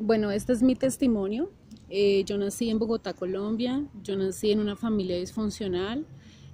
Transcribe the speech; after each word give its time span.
Bueno, 0.00 0.30
este 0.30 0.52
es 0.52 0.62
mi 0.62 0.76
testimonio. 0.76 1.50
Eh, 1.90 2.22
yo 2.24 2.38
nací 2.38 2.70
en 2.70 2.78
Bogotá, 2.78 3.14
Colombia. 3.14 3.84
Yo 4.04 4.16
nací 4.16 4.52
en 4.52 4.60
una 4.60 4.76
familia 4.76 5.16
disfuncional. 5.16 6.06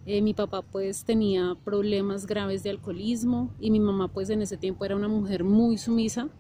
Eh, 0.06 0.22
mi 0.22 0.32
papá 0.32 0.62
pues 0.62 1.04
tenía 1.04 1.54
problemas 1.62 2.26
graves 2.26 2.62
de 2.62 2.70
alcoholismo 2.70 3.54
y 3.60 3.70
mi 3.70 3.80
mamá 3.80 4.08
pues 4.08 4.30
en 4.30 4.40
ese 4.40 4.56
tiempo 4.56 4.86
era 4.86 4.96
una 4.96 5.08
mujer 5.08 5.44
muy 5.44 5.76
sumisa. 5.76 6.30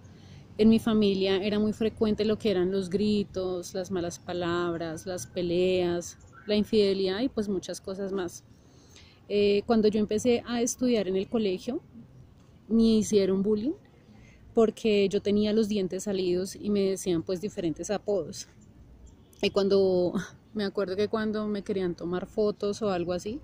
En 0.56 0.70
mi 0.70 0.78
familia 0.78 1.44
era 1.44 1.58
muy 1.58 1.74
frecuente 1.74 2.24
lo 2.24 2.38
que 2.38 2.50
eran 2.50 2.70
los 2.70 2.88
gritos, 2.88 3.74
las 3.74 3.90
malas 3.90 4.18
palabras, 4.18 5.04
las 5.04 5.26
peleas, 5.26 6.16
la 6.46 6.56
infidelidad 6.56 7.20
y 7.20 7.28
pues 7.28 7.50
muchas 7.50 7.82
cosas 7.82 8.12
más. 8.12 8.44
Eh, 9.28 9.62
cuando 9.66 9.88
yo 9.88 10.00
empecé 10.00 10.42
a 10.46 10.62
estudiar 10.62 11.06
en 11.06 11.16
el 11.16 11.28
colegio, 11.28 11.82
me 12.66 12.96
hicieron 12.96 13.42
bullying 13.42 13.74
porque 14.54 15.08
yo 15.08 15.20
tenía 15.20 15.52
los 15.52 15.68
dientes 15.68 16.04
salidos 16.04 16.56
y 16.56 16.70
me 16.70 16.90
decían 16.90 17.22
pues 17.22 17.40
diferentes 17.40 17.90
apodos. 17.90 18.48
Y 19.42 19.50
cuando, 19.50 20.14
me 20.54 20.64
acuerdo 20.64 20.96
que 20.96 21.08
cuando 21.08 21.46
me 21.46 21.62
querían 21.62 21.94
tomar 21.94 22.26
fotos 22.26 22.80
o 22.82 22.90
algo 22.90 23.12
así, 23.12 23.40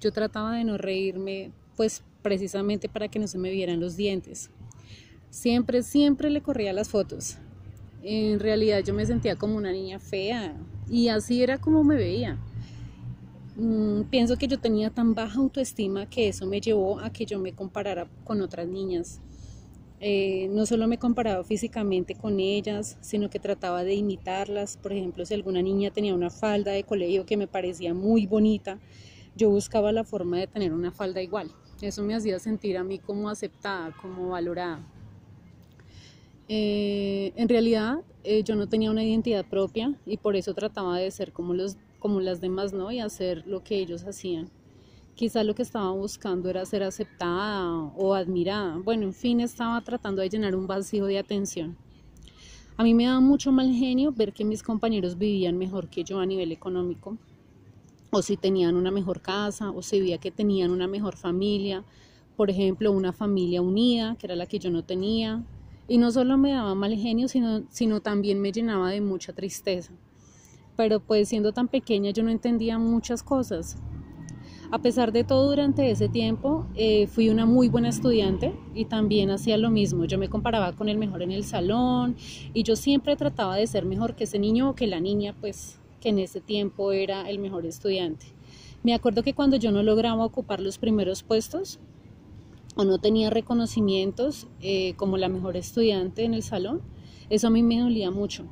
yo 0.00 0.12
trataba 0.12 0.56
de 0.56 0.64
no 0.64 0.78
reírme 0.78 1.52
pues 1.76 2.02
precisamente 2.22 2.88
para 2.88 3.08
que 3.08 3.18
no 3.18 3.28
se 3.28 3.38
me 3.38 3.50
vieran 3.50 3.80
los 3.80 3.96
dientes. 3.96 4.50
Siempre, 5.30 5.82
siempre 5.82 6.30
le 6.30 6.40
corría 6.40 6.72
las 6.72 6.88
fotos. 6.88 7.36
En 8.02 8.38
realidad 8.38 8.82
yo 8.84 8.94
me 8.94 9.06
sentía 9.06 9.36
como 9.36 9.56
una 9.56 9.72
niña 9.72 9.98
fea 9.98 10.56
y 10.88 11.08
así 11.08 11.42
era 11.42 11.58
como 11.58 11.84
me 11.84 11.96
veía. 11.96 12.38
Mm, 13.56 14.02
pienso 14.10 14.36
que 14.36 14.48
yo 14.48 14.58
tenía 14.58 14.90
tan 14.90 15.14
baja 15.14 15.38
autoestima 15.38 16.06
que 16.06 16.28
eso 16.28 16.46
me 16.46 16.60
llevó 16.60 16.98
a 17.00 17.10
que 17.10 17.24
yo 17.24 17.38
me 17.38 17.52
comparara 17.52 18.08
con 18.24 18.40
otras 18.42 18.66
niñas. 18.66 19.20
Eh, 20.00 20.48
no 20.50 20.66
solo 20.66 20.86
me 20.86 20.98
comparaba 20.98 21.44
físicamente 21.44 22.14
con 22.14 22.40
ellas, 22.40 22.98
sino 23.00 23.30
que 23.30 23.38
trataba 23.38 23.84
de 23.84 23.94
imitarlas. 23.94 24.76
Por 24.76 24.92
ejemplo, 24.92 25.24
si 25.24 25.34
alguna 25.34 25.62
niña 25.62 25.90
tenía 25.90 26.14
una 26.14 26.30
falda 26.30 26.72
de 26.72 26.84
colegio 26.84 27.24
que 27.24 27.36
me 27.36 27.46
parecía 27.46 27.94
muy 27.94 28.26
bonita, 28.26 28.78
yo 29.36 29.50
buscaba 29.50 29.92
la 29.92 30.04
forma 30.04 30.38
de 30.38 30.46
tener 30.46 30.72
una 30.72 30.92
falda 30.92 31.22
igual. 31.22 31.50
Eso 31.80 32.02
me 32.02 32.14
hacía 32.14 32.38
sentir 32.38 32.76
a 32.76 32.84
mí 32.84 32.98
como 32.98 33.28
aceptada, 33.28 33.92
como 34.00 34.30
valorada. 34.30 34.80
Eh, 36.48 37.32
en 37.36 37.48
realidad, 37.48 38.00
eh, 38.22 38.42
yo 38.42 38.54
no 38.54 38.68
tenía 38.68 38.90
una 38.90 39.02
identidad 39.02 39.44
propia 39.46 39.94
y 40.04 40.18
por 40.18 40.36
eso 40.36 40.54
trataba 40.54 40.98
de 40.98 41.10
ser 41.10 41.32
como, 41.32 41.54
los, 41.54 41.76
como 41.98 42.20
las 42.20 42.40
demás, 42.40 42.72
¿no? 42.72 42.92
Y 42.92 43.00
hacer 43.00 43.46
lo 43.46 43.64
que 43.64 43.78
ellos 43.78 44.04
hacían. 44.04 44.50
Quizá 45.14 45.44
lo 45.44 45.54
que 45.54 45.62
estaba 45.62 45.92
buscando 45.92 46.50
era 46.50 46.66
ser 46.66 46.82
aceptada 46.82 47.72
o 47.96 48.14
admirada. 48.14 48.78
Bueno, 48.78 49.04
en 49.04 49.14
fin, 49.14 49.38
estaba 49.38 49.80
tratando 49.80 50.20
de 50.20 50.28
llenar 50.28 50.56
un 50.56 50.66
vacío 50.66 51.06
de 51.06 51.20
atención. 51.20 51.76
A 52.76 52.82
mí 52.82 52.94
me 52.94 53.04
daba 53.04 53.20
mucho 53.20 53.52
mal 53.52 53.72
genio 53.72 54.10
ver 54.10 54.32
que 54.32 54.44
mis 54.44 54.64
compañeros 54.64 55.16
vivían 55.16 55.56
mejor 55.56 55.88
que 55.88 56.02
yo 56.02 56.18
a 56.18 56.26
nivel 56.26 56.50
económico, 56.50 57.16
o 58.10 58.22
si 58.22 58.36
tenían 58.36 58.74
una 58.74 58.90
mejor 58.90 59.20
casa, 59.20 59.70
o 59.70 59.82
si 59.82 60.00
veía 60.00 60.18
que 60.18 60.32
tenían 60.32 60.72
una 60.72 60.88
mejor 60.88 61.16
familia, 61.16 61.84
por 62.36 62.50
ejemplo, 62.50 62.90
una 62.90 63.12
familia 63.12 63.62
unida, 63.62 64.16
que 64.18 64.26
era 64.26 64.34
la 64.34 64.46
que 64.46 64.58
yo 64.58 64.70
no 64.70 64.82
tenía. 64.82 65.44
Y 65.86 65.98
no 65.98 66.10
solo 66.10 66.36
me 66.36 66.50
daba 66.50 66.74
mal 66.74 66.96
genio, 66.96 67.28
sino, 67.28 67.62
sino 67.70 68.00
también 68.00 68.40
me 68.40 68.50
llenaba 68.50 68.90
de 68.90 69.00
mucha 69.00 69.32
tristeza. 69.32 69.92
Pero 70.76 70.98
pues 70.98 71.28
siendo 71.28 71.52
tan 71.52 71.68
pequeña 71.68 72.10
yo 72.10 72.24
no 72.24 72.30
entendía 72.30 72.78
muchas 72.78 73.22
cosas. 73.22 73.76
A 74.74 74.78
pesar 74.78 75.12
de 75.12 75.22
todo, 75.22 75.50
durante 75.50 75.88
ese 75.88 76.08
tiempo 76.08 76.66
eh, 76.74 77.06
fui 77.06 77.28
una 77.28 77.46
muy 77.46 77.68
buena 77.68 77.90
estudiante 77.90 78.52
y 78.74 78.86
también 78.86 79.30
hacía 79.30 79.56
lo 79.56 79.70
mismo. 79.70 80.04
Yo 80.04 80.18
me 80.18 80.28
comparaba 80.28 80.72
con 80.72 80.88
el 80.88 80.98
mejor 80.98 81.22
en 81.22 81.30
el 81.30 81.44
salón 81.44 82.16
y 82.52 82.64
yo 82.64 82.74
siempre 82.74 83.14
trataba 83.14 83.54
de 83.54 83.68
ser 83.68 83.84
mejor 83.84 84.16
que 84.16 84.24
ese 84.24 84.40
niño 84.40 84.70
o 84.70 84.74
que 84.74 84.88
la 84.88 84.98
niña, 84.98 85.32
pues 85.40 85.78
que 86.00 86.08
en 86.08 86.18
ese 86.18 86.40
tiempo 86.40 86.90
era 86.90 87.30
el 87.30 87.38
mejor 87.38 87.66
estudiante. 87.66 88.26
Me 88.82 88.94
acuerdo 88.94 89.22
que 89.22 89.32
cuando 89.32 89.56
yo 89.56 89.70
no 89.70 89.84
lograba 89.84 90.24
ocupar 90.24 90.58
los 90.58 90.78
primeros 90.78 91.22
puestos 91.22 91.78
o 92.74 92.82
no 92.82 92.98
tenía 92.98 93.30
reconocimientos 93.30 94.48
eh, 94.60 94.94
como 94.96 95.18
la 95.18 95.28
mejor 95.28 95.56
estudiante 95.56 96.24
en 96.24 96.34
el 96.34 96.42
salón, 96.42 96.82
eso 97.30 97.46
a 97.46 97.50
mí 97.50 97.62
me 97.62 97.78
dolía 97.78 98.10
mucho 98.10 98.44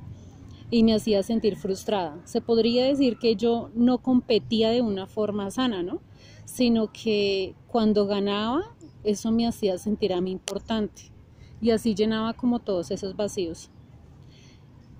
y 0.70 0.84
me 0.84 0.94
hacía 0.94 1.24
sentir 1.24 1.56
frustrada. 1.56 2.20
Se 2.24 2.40
podría 2.40 2.84
decir 2.84 3.18
que 3.18 3.34
yo 3.34 3.70
no 3.74 3.98
competía 3.98 4.70
de 4.70 4.82
una 4.82 5.08
forma 5.08 5.50
sana, 5.50 5.82
¿no? 5.82 6.00
Sino 6.44 6.92
que 6.92 7.54
cuando 7.66 8.06
ganaba, 8.06 8.62
eso 9.04 9.30
me 9.30 9.46
hacía 9.46 9.78
sentir 9.78 10.12
a 10.12 10.20
mí 10.20 10.30
importante 10.30 11.12
y 11.60 11.70
así 11.70 11.94
llenaba 11.94 12.34
como 12.34 12.58
todos 12.58 12.90
esos 12.90 13.16
vacíos. 13.16 13.70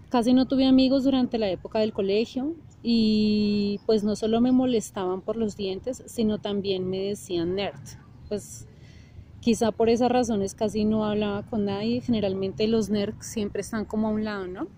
Casi 0.08 0.32
no 0.32 0.46
tuve 0.46 0.66
amigos 0.66 1.04
durante 1.04 1.38
la 1.38 1.50
época 1.50 1.80
del 1.80 1.92
colegio 1.92 2.54
y 2.82 3.80
pues 3.86 4.04
no 4.04 4.16
solo 4.16 4.40
me 4.40 4.52
molestaban 4.52 5.20
por 5.20 5.36
los 5.36 5.56
dientes, 5.56 6.02
sino 6.06 6.38
también 6.38 6.88
me 6.88 6.98
decían 6.98 7.54
nerd. 7.54 7.80
Pues 8.28 8.66
quizá 9.40 9.72
por 9.72 9.88
esas 9.88 10.10
razones 10.10 10.54
casi 10.54 10.84
no 10.84 11.04
hablaba 11.04 11.42
con 11.44 11.64
nadie, 11.64 12.00
generalmente 12.00 12.68
los 12.68 12.90
nerds 12.90 13.26
siempre 13.26 13.62
están 13.62 13.84
como 13.84 14.08
a 14.08 14.10
un 14.10 14.24
lado, 14.24 14.46
¿no? 14.46 14.68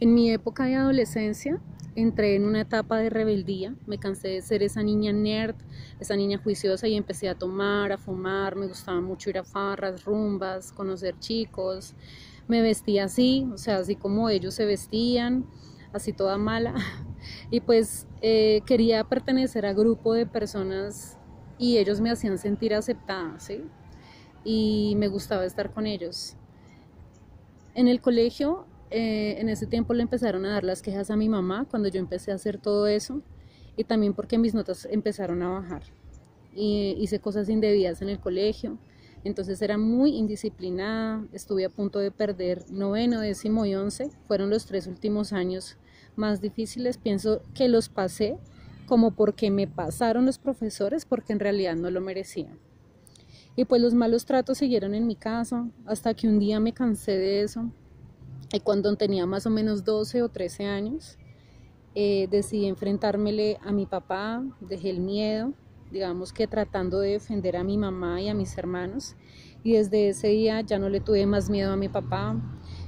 En 0.00 0.14
mi 0.14 0.30
época 0.30 0.64
de 0.64 0.74
adolescencia 0.74 1.60
entré 1.96 2.34
en 2.34 2.44
una 2.44 2.62
etapa 2.62 2.98
de 2.98 3.10
rebeldía, 3.10 3.74
me 3.86 3.98
cansé 3.98 4.28
de 4.28 4.42
ser 4.42 4.62
esa 4.62 4.82
niña 4.82 5.12
nerd, 5.12 5.56
esa 6.00 6.16
niña 6.16 6.38
juiciosa 6.38 6.88
y 6.88 6.96
empecé 6.96 7.28
a 7.28 7.34
tomar, 7.34 7.92
a 7.92 7.98
fumar, 7.98 8.56
me 8.56 8.66
gustaba 8.66 9.00
mucho 9.00 9.30
ir 9.30 9.38
a 9.38 9.44
farras, 9.44 10.04
rumbas, 10.04 10.72
conocer 10.72 11.18
chicos, 11.18 11.94
me 12.48 12.62
vestía 12.62 13.04
así, 13.04 13.48
o 13.52 13.58
sea, 13.58 13.78
así 13.78 13.96
como 13.96 14.28
ellos 14.28 14.54
se 14.54 14.66
vestían, 14.66 15.46
así 15.92 16.12
toda 16.12 16.36
mala, 16.36 16.74
y 17.50 17.60
pues 17.60 18.06
eh, 18.22 18.62
quería 18.66 19.04
pertenecer 19.04 19.66
a 19.66 19.72
grupo 19.72 20.14
de 20.14 20.26
personas 20.26 21.18
y 21.58 21.78
ellos 21.78 22.00
me 22.00 22.10
hacían 22.10 22.38
sentir 22.38 22.74
aceptada, 22.74 23.38
¿sí? 23.38 23.62
Y 24.44 24.94
me 24.98 25.08
gustaba 25.08 25.44
estar 25.44 25.72
con 25.72 25.86
ellos. 25.86 26.36
En 27.74 27.88
el 27.88 28.00
colegio 28.00 28.66
eh, 28.96 29.40
en 29.40 29.48
ese 29.48 29.66
tiempo 29.66 29.92
le 29.92 30.02
empezaron 30.02 30.46
a 30.46 30.50
dar 30.50 30.62
las 30.62 30.80
quejas 30.80 31.10
a 31.10 31.16
mi 31.16 31.28
mamá 31.28 31.66
cuando 31.68 31.88
yo 31.88 31.98
empecé 31.98 32.30
a 32.30 32.36
hacer 32.36 32.58
todo 32.58 32.86
eso 32.86 33.22
y 33.76 33.82
también 33.82 34.14
porque 34.14 34.38
mis 34.38 34.54
notas 34.54 34.86
empezaron 34.88 35.42
a 35.42 35.48
bajar. 35.48 35.82
Y 36.54 36.94
hice 37.00 37.18
cosas 37.18 37.48
indebidas 37.48 38.02
en 38.02 38.08
el 38.08 38.20
colegio, 38.20 38.78
entonces 39.24 39.60
era 39.62 39.78
muy 39.78 40.16
indisciplinada, 40.16 41.26
estuve 41.32 41.64
a 41.64 41.70
punto 41.70 41.98
de 41.98 42.12
perder 42.12 42.70
noveno, 42.70 43.18
décimo 43.18 43.66
y 43.66 43.74
once, 43.74 44.12
fueron 44.28 44.48
los 44.48 44.64
tres 44.64 44.86
últimos 44.86 45.32
años 45.32 45.76
más 46.14 46.40
difíciles, 46.40 46.96
pienso 46.96 47.42
que 47.52 47.66
los 47.66 47.88
pasé 47.88 48.38
como 48.86 49.10
porque 49.10 49.50
me 49.50 49.66
pasaron 49.66 50.24
los 50.24 50.38
profesores, 50.38 51.04
porque 51.04 51.32
en 51.32 51.40
realidad 51.40 51.74
no 51.74 51.90
lo 51.90 52.00
merecían. 52.00 52.60
Y 53.56 53.64
pues 53.64 53.82
los 53.82 53.92
malos 53.92 54.24
tratos 54.24 54.58
siguieron 54.58 54.94
en 54.94 55.08
mi 55.08 55.16
casa, 55.16 55.68
hasta 55.84 56.14
que 56.14 56.28
un 56.28 56.38
día 56.38 56.60
me 56.60 56.72
cansé 56.72 57.18
de 57.18 57.42
eso 57.42 57.72
cuando 58.60 58.94
tenía 58.96 59.26
más 59.26 59.46
o 59.46 59.50
menos 59.50 59.84
12 59.84 60.22
o 60.22 60.28
13 60.28 60.66
años, 60.66 61.18
eh, 61.94 62.28
decidí 62.30 62.66
enfrentármele 62.66 63.58
a 63.62 63.72
mi 63.72 63.86
papá, 63.86 64.44
dejé 64.60 64.90
el 64.90 65.00
miedo, 65.00 65.52
digamos 65.90 66.32
que 66.32 66.46
tratando 66.46 67.00
de 67.00 67.10
defender 67.10 67.56
a 67.56 67.64
mi 67.64 67.78
mamá 67.78 68.20
y 68.20 68.28
a 68.28 68.34
mis 68.34 68.56
hermanos. 68.58 69.16
Y 69.62 69.72
desde 69.72 70.08
ese 70.08 70.28
día 70.28 70.60
ya 70.60 70.78
no 70.78 70.88
le 70.88 71.00
tuve 71.00 71.24
más 71.26 71.48
miedo 71.48 71.72
a 71.72 71.76
mi 71.76 71.88
papá. 71.88 72.36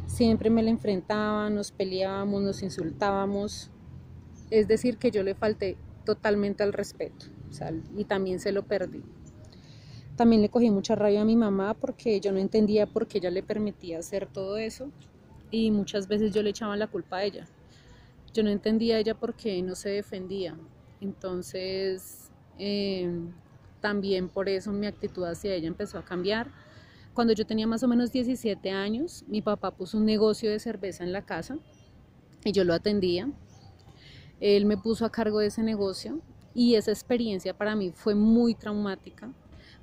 Siempre 0.06 0.50
me 0.50 0.62
le 0.62 0.70
enfrentaba, 0.70 1.48
nos 1.50 1.70
peleábamos, 1.70 2.42
nos 2.42 2.62
insultábamos. 2.62 3.70
Es 4.50 4.68
decir, 4.68 4.98
que 4.98 5.10
yo 5.10 5.22
le 5.22 5.34
falté 5.34 5.76
totalmente 6.04 6.62
al 6.62 6.72
respeto 6.72 7.26
y 7.96 8.04
también 8.04 8.38
se 8.38 8.52
lo 8.52 8.64
perdí. 8.64 9.02
También 10.16 10.42
le 10.42 10.48
cogí 10.48 10.70
mucha 10.70 10.94
rabia 10.94 11.22
a 11.22 11.24
mi 11.24 11.36
mamá 11.36 11.74
porque 11.74 12.20
yo 12.20 12.32
no 12.32 12.38
entendía 12.38 12.86
por 12.86 13.06
qué 13.06 13.18
ella 13.18 13.30
le 13.30 13.42
permitía 13.42 13.98
hacer 13.98 14.26
todo 14.26 14.56
eso 14.56 14.90
y 15.56 15.70
muchas 15.70 16.06
veces 16.06 16.34
yo 16.34 16.42
le 16.42 16.50
echaba 16.50 16.76
la 16.76 16.86
culpa 16.86 17.16
a 17.16 17.24
ella. 17.24 17.46
Yo 18.34 18.42
no 18.42 18.50
entendía 18.50 18.96
a 18.96 18.98
ella 18.98 19.14
por 19.14 19.34
qué 19.34 19.62
no 19.62 19.74
se 19.74 19.88
defendía. 19.88 20.54
Entonces, 21.00 22.30
em, 22.58 23.32
también 23.80 24.28
por 24.28 24.48
eso 24.48 24.70
mi 24.72 24.86
actitud 24.86 25.24
hacia 25.24 25.54
ella 25.54 25.68
empezó 25.68 25.98
a 25.98 26.04
cambiar. 26.04 26.50
Cuando 27.14 27.32
yo 27.32 27.46
tenía 27.46 27.66
más 27.66 27.82
o 27.82 27.88
menos 27.88 28.12
17 28.12 28.70
años, 28.70 29.24
mi 29.28 29.40
papá 29.40 29.70
puso 29.70 29.96
un 29.96 30.04
negocio 30.04 30.50
de 30.50 30.58
cerveza 30.58 31.04
en 31.04 31.12
la 31.12 31.24
casa 31.24 31.56
y 32.44 32.52
yo 32.52 32.62
lo 32.64 32.74
atendía. 32.74 33.30
Él 34.40 34.66
me 34.66 34.76
puso 34.76 35.06
a 35.06 35.10
cargo 35.10 35.38
de 35.38 35.46
ese 35.46 35.62
negocio 35.62 36.20
y 36.52 36.74
esa 36.74 36.90
experiencia 36.90 37.56
para 37.56 37.74
mí 37.74 37.92
fue 37.94 38.14
muy 38.14 38.54
traumática 38.54 39.32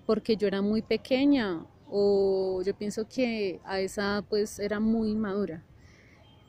porque 0.05 0.37
yo 0.37 0.47
era 0.47 0.61
muy 0.61 0.83
pequeña, 0.83 1.65
o 1.95 2.63
yo 2.65 2.75
pienso 2.75 3.07
que 3.07 3.61
a 3.63 3.79
esa 3.79 4.25
pues 4.27 4.57
era 4.57 4.79
muy 4.79 5.13
madura. 5.13 5.63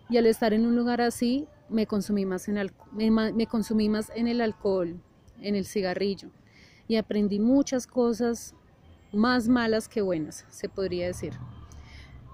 Y 0.09 0.17
al 0.17 0.25
estar 0.25 0.55
en 0.55 0.65
un 0.65 0.75
lugar 0.75 1.03
así, 1.03 1.47
me 1.69 1.87
consumí 1.87 2.25
más 2.25 2.49
en, 2.49 2.71
me, 2.93 3.47
consumí 3.47 3.91
más 3.91 4.11
en 4.15 4.27
el 4.27 4.41
alcohol, 4.41 4.99
en 5.43 5.55
el 5.55 5.67
cigarrillo. 5.67 6.31
Y 6.89 6.97
aprendí 6.97 7.41
muchas 7.41 7.87
cosas 7.87 8.55
más 9.13 9.47
malas 9.47 9.87
que 9.87 10.01
buenas, 10.01 10.47
se 10.49 10.71
podría 10.71 11.09
decir. 11.09 11.35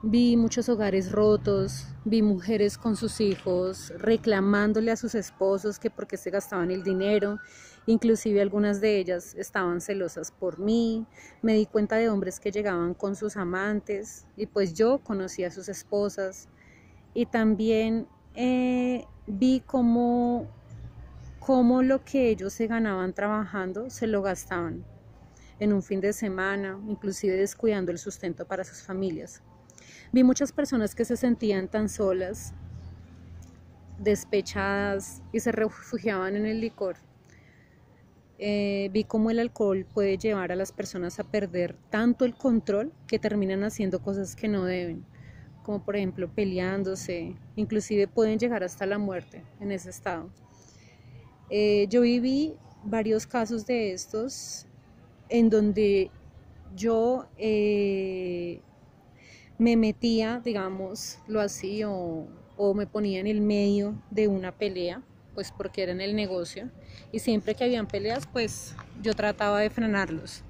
Vi 0.03 0.35
muchos 0.39 0.71
hogares 0.71 1.13
rotos, 1.13 1.87
vi 2.07 2.23
mujeres 2.23 2.79
con 2.79 2.97
sus 2.97 3.21
hijos 3.21 3.93
reclamándole 3.99 4.91
a 4.91 4.97
sus 4.97 5.15
esposos 5.15 5.79
que 5.79 5.91
porque 5.91 6.17
se 6.17 6.31
gastaban 6.31 6.71
el 6.71 6.83
dinero, 6.83 7.39
inclusive 7.85 8.41
algunas 8.41 8.81
de 8.81 8.97
ellas 8.97 9.35
estaban 9.35 9.83
celosas 9.83 10.31
por 10.33 10.59
mí, 10.59 11.05
me 11.43 11.53
di 11.53 11.67
cuenta 11.67 11.97
de 11.97 12.09
hombres 12.09 12.41
que 12.41 12.51
llegaban 12.51 12.95
con 12.95 13.15
sus 13.15 13.37
amantes 13.37 14.25
y 14.39 14.47
pues 14.47 14.73
yo 14.73 15.01
conocí 15.05 15.45
a 15.45 15.51
sus 15.51 15.69
esposas. 15.69 16.49
Y 17.13 17.27
también 17.27 18.07
eh, 18.35 19.05
vi 19.27 19.63
cómo, 19.67 20.47
cómo 21.41 21.83
lo 21.83 22.03
que 22.07 22.31
ellos 22.31 22.55
se 22.55 22.69
ganaban 22.69 23.13
trabajando 23.13 23.91
se 23.91 24.07
lo 24.07 24.23
gastaban 24.23 24.83
en 25.59 25.75
un 25.75 25.83
fin 25.83 26.01
de 26.01 26.15
semana, 26.15 26.81
inclusive 26.89 27.37
descuidando 27.37 27.93
el 27.93 27.99
sustento 27.99 28.47
para 28.47 28.65
sus 28.65 28.83
familias. 28.83 29.43
Vi 30.13 30.25
muchas 30.25 30.51
personas 30.51 30.95
que 30.95 31.05
se 31.05 31.17
sentían 31.17 31.69
tan 31.69 31.89
solas, 31.89 32.53
despechadas 33.99 35.23
y 35.33 35.41
se 35.41 35.53
refugiaban 35.53 36.35
en 36.35 36.47
el 36.47 36.61
licor. 36.61 36.97
Eh, 38.39 38.89
vi 38.93 39.05
cómo 39.05 39.31
el 39.31 39.39
alcohol 39.39 39.87
puede 39.93 40.17
llevar 40.17 40.51
a 40.51 40.57
las 40.57 40.73
personas 40.73 41.21
a 41.21 41.25
perder 41.25 41.77
tanto 41.91 42.25
el 42.25 42.35
control 42.35 42.93
que 43.07 43.19
terminan 43.19 43.63
haciendo 43.63 44.01
cosas 44.01 44.35
que 44.35 44.49
no 44.49 44.65
deben, 44.65 45.05
como 45.63 45.85
por 45.85 45.95
ejemplo 45.95 46.29
peleándose, 46.35 47.37
inclusive 47.55 48.09
pueden 48.09 48.39
llegar 48.39 48.65
hasta 48.65 48.87
la 48.87 48.99
muerte 48.99 49.45
en 49.61 49.71
ese 49.71 49.91
estado. 49.91 50.31
Eh, 51.51 51.87
yo 51.89 52.01
viví 52.01 52.55
varios 52.83 53.27
casos 53.27 53.67
de 53.67 53.93
estos 53.93 54.67
en 55.29 55.51
donde 55.51 56.11
yo 56.75 57.27
eh, 57.37 58.63
me 59.61 59.77
metía, 59.77 60.41
digamos, 60.43 61.19
lo 61.29 61.39
así, 61.39 61.83
o, 61.85 62.27
me 62.75 62.87
ponía 62.87 63.21
en 63.21 63.27
el 63.27 63.43
medio 63.43 63.95
de 64.11 64.27
una 64.27 64.53
pelea, 64.53 65.03
pues 65.35 65.53
porque 65.53 65.83
era 65.83 65.93
en 65.93 66.01
el 66.01 66.17
negocio, 66.17 66.71
y 67.13 67.19
siempre 67.19 67.55
que 67.55 67.65
habían 67.65 67.87
peleas, 67.87 68.27
pues 68.27 68.75
yo 69.03 69.15
trataba 69.15 69.61
de 69.61 69.69
frenarlos. 69.69 70.43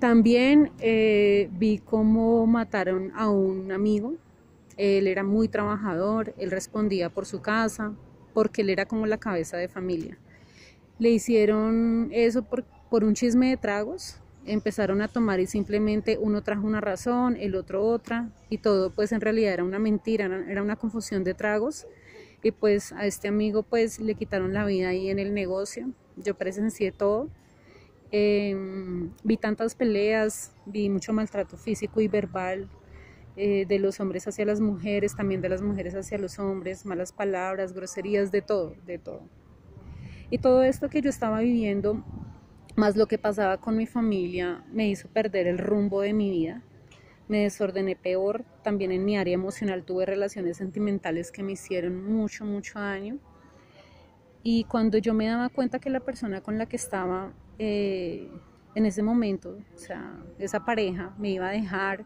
También 0.00 0.72
eh, 0.80 1.48
vi 1.52 1.78
cómo 1.78 2.44
mataron 2.48 3.12
a 3.14 3.28
un 3.28 3.70
amigo, 3.70 4.14
él 4.76 5.06
era 5.06 5.22
muy 5.22 5.46
trabajador, 5.46 6.34
él 6.38 6.50
respondía 6.50 7.10
por 7.10 7.26
su 7.26 7.42
casa, 7.42 7.92
porque 8.34 8.62
él 8.62 8.70
era 8.70 8.86
como 8.86 9.06
la 9.06 9.18
cabeza 9.18 9.56
de 9.56 9.68
familia. 9.68 10.18
Le 10.98 11.10
hicieron 11.10 12.08
eso 12.10 12.42
por, 12.42 12.64
por 12.90 13.04
un 13.04 13.14
chisme 13.14 13.50
de 13.50 13.56
tragos, 13.56 14.21
empezaron 14.46 15.02
a 15.02 15.08
tomar 15.08 15.40
y 15.40 15.46
simplemente 15.46 16.18
uno 16.20 16.42
trajo 16.42 16.66
una 16.66 16.80
razón, 16.80 17.36
el 17.38 17.54
otro 17.54 17.84
otra 17.84 18.30
y 18.48 18.58
todo 18.58 18.90
pues 18.90 19.12
en 19.12 19.20
realidad 19.20 19.54
era 19.54 19.64
una 19.64 19.78
mentira, 19.78 20.26
era 20.48 20.62
una 20.62 20.76
confusión 20.76 21.24
de 21.24 21.34
tragos. 21.34 21.86
Y 22.42 22.50
pues 22.50 22.92
a 22.92 23.06
este 23.06 23.28
amigo 23.28 23.62
pues 23.62 24.00
le 24.00 24.14
quitaron 24.14 24.52
la 24.52 24.64
vida 24.64 24.88
ahí 24.88 25.10
en 25.10 25.20
el 25.20 25.32
negocio, 25.32 25.90
yo 26.16 26.34
presencié 26.34 26.90
todo, 26.90 27.28
em, 28.10 29.10
vi 29.22 29.36
tantas 29.36 29.74
peleas, 29.76 30.52
vi 30.66 30.88
mucho 30.88 31.12
maltrato 31.12 31.56
físico 31.56 32.00
y 32.00 32.08
verbal 32.08 32.68
eh, 33.36 33.64
de 33.66 33.78
los 33.78 34.00
hombres 34.00 34.26
hacia 34.26 34.44
las 34.44 34.60
mujeres, 34.60 35.14
también 35.16 35.40
de 35.40 35.48
las 35.48 35.62
mujeres 35.62 35.94
hacia 35.94 36.18
los 36.18 36.38
hombres, 36.38 36.84
malas 36.84 37.12
palabras, 37.12 37.72
groserías, 37.72 38.30
de 38.32 38.42
todo, 38.42 38.74
de 38.84 38.98
todo. 38.98 39.22
Y 40.30 40.38
todo 40.38 40.62
esto 40.62 40.90
que 40.90 41.00
yo 41.00 41.10
estaba 41.10 41.40
viviendo 41.40 42.04
más 42.76 42.96
lo 42.96 43.06
que 43.06 43.18
pasaba 43.18 43.58
con 43.58 43.76
mi 43.76 43.86
familia 43.86 44.64
me 44.72 44.88
hizo 44.88 45.08
perder 45.08 45.46
el 45.46 45.58
rumbo 45.58 46.00
de 46.00 46.12
mi 46.12 46.30
vida. 46.30 46.62
Me 47.28 47.42
desordené 47.42 47.96
peor. 47.96 48.44
También 48.62 48.92
en 48.92 49.04
mi 49.04 49.16
área 49.16 49.34
emocional 49.34 49.84
tuve 49.84 50.06
relaciones 50.06 50.56
sentimentales 50.56 51.30
que 51.30 51.42
me 51.42 51.52
hicieron 51.52 52.04
mucho, 52.04 52.44
mucho 52.44 52.78
daño. 52.78 53.18
Y 54.42 54.64
cuando 54.64 54.98
yo 54.98 55.14
me 55.14 55.26
daba 55.26 55.48
cuenta 55.48 55.78
que 55.78 55.90
la 55.90 56.00
persona 56.00 56.40
con 56.40 56.58
la 56.58 56.66
que 56.66 56.76
estaba 56.76 57.32
eh, 57.58 58.28
en 58.74 58.86
ese 58.86 59.02
momento, 59.02 59.58
o 59.74 59.78
sea, 59.78 60.18
esa 60.38 60.64
pareja 60.64 61.14
me 61.18 61.30
iba 61.30 61.48
a 61.48 61.52
dejar 61.52 62.04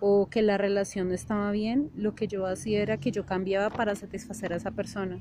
o 0.00 0.28
que 0.28 0.42
la 0.42 0.58
relación 0.58 1.08
no 1.08 1.14
estaba 1.14 1.50
bien, 1.52 1.90
lo 1.94 2.14
que 2.14 2.26
yo 2.26 2.46
hacía 2.46 2.82
era 2.82 2.98
que 2.98 3.12
yo 3.12 3.24
cambiaba 3.24 3.70
para 3.70 3.94
satisfacer 3.94 4.52
a 4.52 4.56
esa 4.56 4.72
persona. 4.72 5.20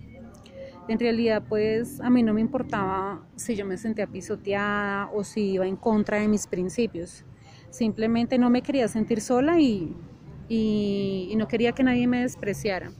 En 0.87 0.99
realidad, 0.99 1.43
pues 1.49 1.99
a 1.99 2.11
mí 2.11 2.21
no 2.21 2.33
me 2.33 2.41
importaba 2.41 3.25
si 3.35 3.55
yo 3.55 3.65
me 3.65 3.75
sentía 3.75 4.05
pisoteada 4.05 5.09
o 5.11 5.23
si 5.23 5.53
iba 5.53 5.65
en 5.65 5.75
contra 5.75 6.19
de 6.19 6.27
mis 6.27 6.45
principios. 6.45 7.23
Simplemente 7.71 8.37
no 8.37 8.51
me 8.51 8.61
quería 8.61 8.87
sentir 8.87 9.19
sola 9.19 9.59
y, 9.59 9.95
no 11.35 11.47
quería 11.47 11.71
que 11.71 11.83
nadie 11.83 12.05
me 12.05 12.21
despreciara. 12.21 12.91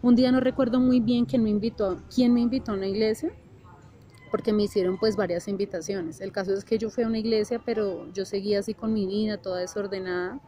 Un 0.00 0.14
día 0.14 0.32
no 0.32 0.40
recuerdo 0.40 0.80
muy 0.80 1.00
bien 1.00 1.26
quién 1.26 1.42
me 1.42 1.50
invitó, 1.50 2.00
quién 2.14 2.32
me 2.32 2.40
invitó 2.40 2.72
a 2.72 2.74
una 2.74 2.86
iglesia, 2.86 3.32
porque 4.30 4.54
me 4.54 4.62
hicieron 4.62 4.98
pues 4.98 5.14
varias 5.14 5.46
invitaciones. 5.46 6.22
El 6.22 6.32
caso 6.32 6.54
es 6.54 6.64
que 6.64 6.78
yo 6.78 6.88
fui 6.88 7.04
a 7.04 7.06
una 7.06 7.18
iglesia, 7.18 7.60
pero 7.64 8.10
yo 8.14 8.24
seguía 8.24 8.60
así 8.60 8.72
con 8.72 8.94
mi 8.94 9.06
vida, 9.06 9.36
toda 9.36 9.60
desordenada, 9.60 10.40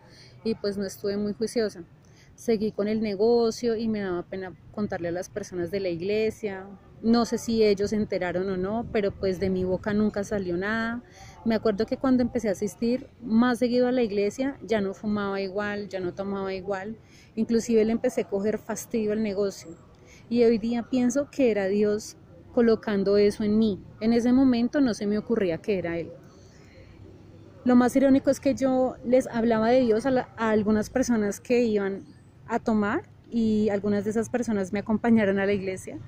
y 0.43 0.55
pues 0.55 0.79
no 0.79 0.87
estuve 0.87 1.19
muy 1.19 1.35
juiciosa 1.35 1.85
seguí 2.37 2.71
con 2.71 2.87
el 2.87 3.01
negocio 3.01 3.77
y 3.77 3.89
me 3.89 4.01
daba 4.01 4.23
pena 4.23 4.53
contarle 4.71 5.09
a 5.09 5.13
las 5.13 5.29
personas 5.29 5.71
de 5.71 5.81
la 5.81 5.89
iglesia. 5.89 6.67
No 7.03 7.25
sé 7.25 7.39
si 7.39 7.65
ellos 7.65 7.91
se 7.91 7.97
enteraron 7.97 8.49
o 8.49 8.57
no, 8.57 8.87
pero 8.93 9.11
pues 9.11 9.41
de 9.41 9.51
mi 9.51 9.65
boca 9.65 9.93
nunca 9.93 10.23
salió 10.23 10.57
nada. 10.57 11.03
Me 11.45 11.55
acuerdo 11.55 11.87
que 11.87 11.97
cuando 11.97 12.23
empecé 12.23 12.49
a 12.49 12.53
asistir 12.53 13.09
más 13.23 13.59
seguido 13.59 13.89
a 13.89 13.93
la 13.93 14.03
iglesia, 14.03 14.59
ya 14.63 14.81
no 14.81 14.95
fumaba 14.95 15.41
igual, 15.41 15.89
ya 15.89 16.01
no 16.01 16.15
tomaba 16.15 16.55
igual. 16.55 16.97
Inclusive 17.35 17.85
le 17.85 17.93
empecé 17.93 18.23
a 18.23 18.29
coger 18.29 18.59
fastidio 18.59 19.13
al 19.13 19.23
negocio. 19.23 19.77
Y 20.29 20.45
hoy 20.45 20.59
día 20.59 20.85
pienso 20.91 21.31
que 21.31 21.51
era 21.51 21.67
Dios 21.67 22.17
colocando 22.53 23.17
eso 23.17 23.45
en 23.45 23.59
mí. 23.59 23.83
En 24.01 24.13
ese 24.13 24.33
momento 24.33 24.81
no 24.81 24.95
se 24.95 25.07
me 25.07 25.19
ocurría 25.19 25.59
que 25.59 25.79
era 25.79 25.99
Él. 25.99 26.11
Lo 27.65 27.77
más 27.77 27.95
irónico 27.97 28.31
es 28.31 28.41
que 28.41 28.55
yo 28.55 28.97
les 29.05 29.27
hablaba 29.27 29.69
de 29.69 29.81
Dios 29.81 30.07
a, 30.07 30.29
a 30.37 30.51
algunas 30.51 30.89
personas 30.89 31.41
que 31.41 31.63
iban 31.65 32.16
a 32.49 32.59
tomar 32.59 33.03
y 33.31 33.69
algunas 33.71 34.05
de 34.05 34.11
esas 34.11 34.29
personas 34.29 34.73
me 34.73 34.79
acompañaron 34.79 35.39
a 35.39 35.47
la 35.47 35.53
iglesia 35.53 35.99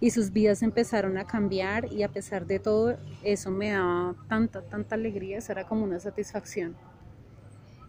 y 0.00 0.10
sus 0.10 0.32
vidas 0.32 0.62
empezaron 0.62 1.18
a 1.18 1.26
cambiar 1.26 1.92
y 1.92 2.02
a 2.02 2.08
pesar 2.08 2.46
de 2.46 2.58
todo 2.58 2.96
eso 3.22 3.50
me 3.50 3.70
daba 3.70 4.14
tanta, 4.28 4.62
tanta 4.62 4.94
alegría, 4.94 5.38
eso 5.38 5.52
era 5.52 5.66
como 5.66 5.84
una 5.84 6.00
satisfacción. 6.00 6.74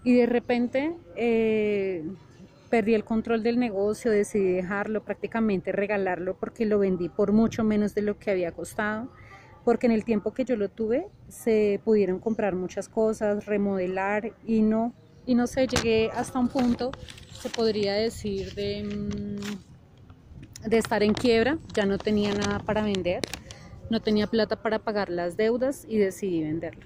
Y 0.03 0.15
de 0.15 0.25
repente 0.25 0.93
eh, 1.15 2.03
perdí 2.70 2.96
el 2.96 3.05
control 3.05 3.43
del 3.43 3.60
negocio, 3.60 4.12
decidí 4.12 4.51
dejarlo, 4.51 5.03
prácticamente 5.03 5.72
regalarlo 5.72 6.36
porque 6.36 6.65
lo 6.65 6.79
vendí 6.79 7.08
por 7.08 7.31
mucho 7.31 7.63
menos 7.63 7.96
de 7.96 8.01
lo 8.01 8.20
que 8.20 8.31
había 8.31 8.51
costado, 8.51 9.10
porque 9.63 9.86
en 9.86 9.93
el 9.93 10.03
tiempo 10.03 10.34
que 10.34 10.43
yo 10.43 10.58
lo 10.58 10.70
tuve 10.70 11.08
se 11.29 11.79
pudieron 11.86 12.20
comprar 12.20 12.55
muchas 12.55 12.89
cosas, 12.89 13.46
remodelar 13.46 14.34
y 14.46 14.63
no, 14.63 14.93
y 15.25 15.36
no 15.36 15.48
sé, 15.48 15.67
llegué 15.67 16.10
hasta 16.13 16.39
un 16.39 16.50
punto 16.50 16.91
se 17.41 17.50
podría 17.50 17.93
decir 17.93 18.53
de, 18.53 18.83
mm, 18.83 20.69
de 20.69 20.77
estar 20.77 21.01
en 21.01 21.13
quiebra, 21.13 21.57
ya 21.74 21.86
no 21.88 21.98
tenía 21.98 22.33
nada 22.36 22.60
para 22.60 22.83
vender, 22.83 23.21
no 23.89 24.00
tenía 24.00 24.27
plata 24.27 24.62
para 24.62 24.77
pagar 24.77 25.10
las 25.10 25.38
deudas 25.38 25.86
y 25.89 25.98
decidí 25.98 26.43
venderlo. 26.43 26.86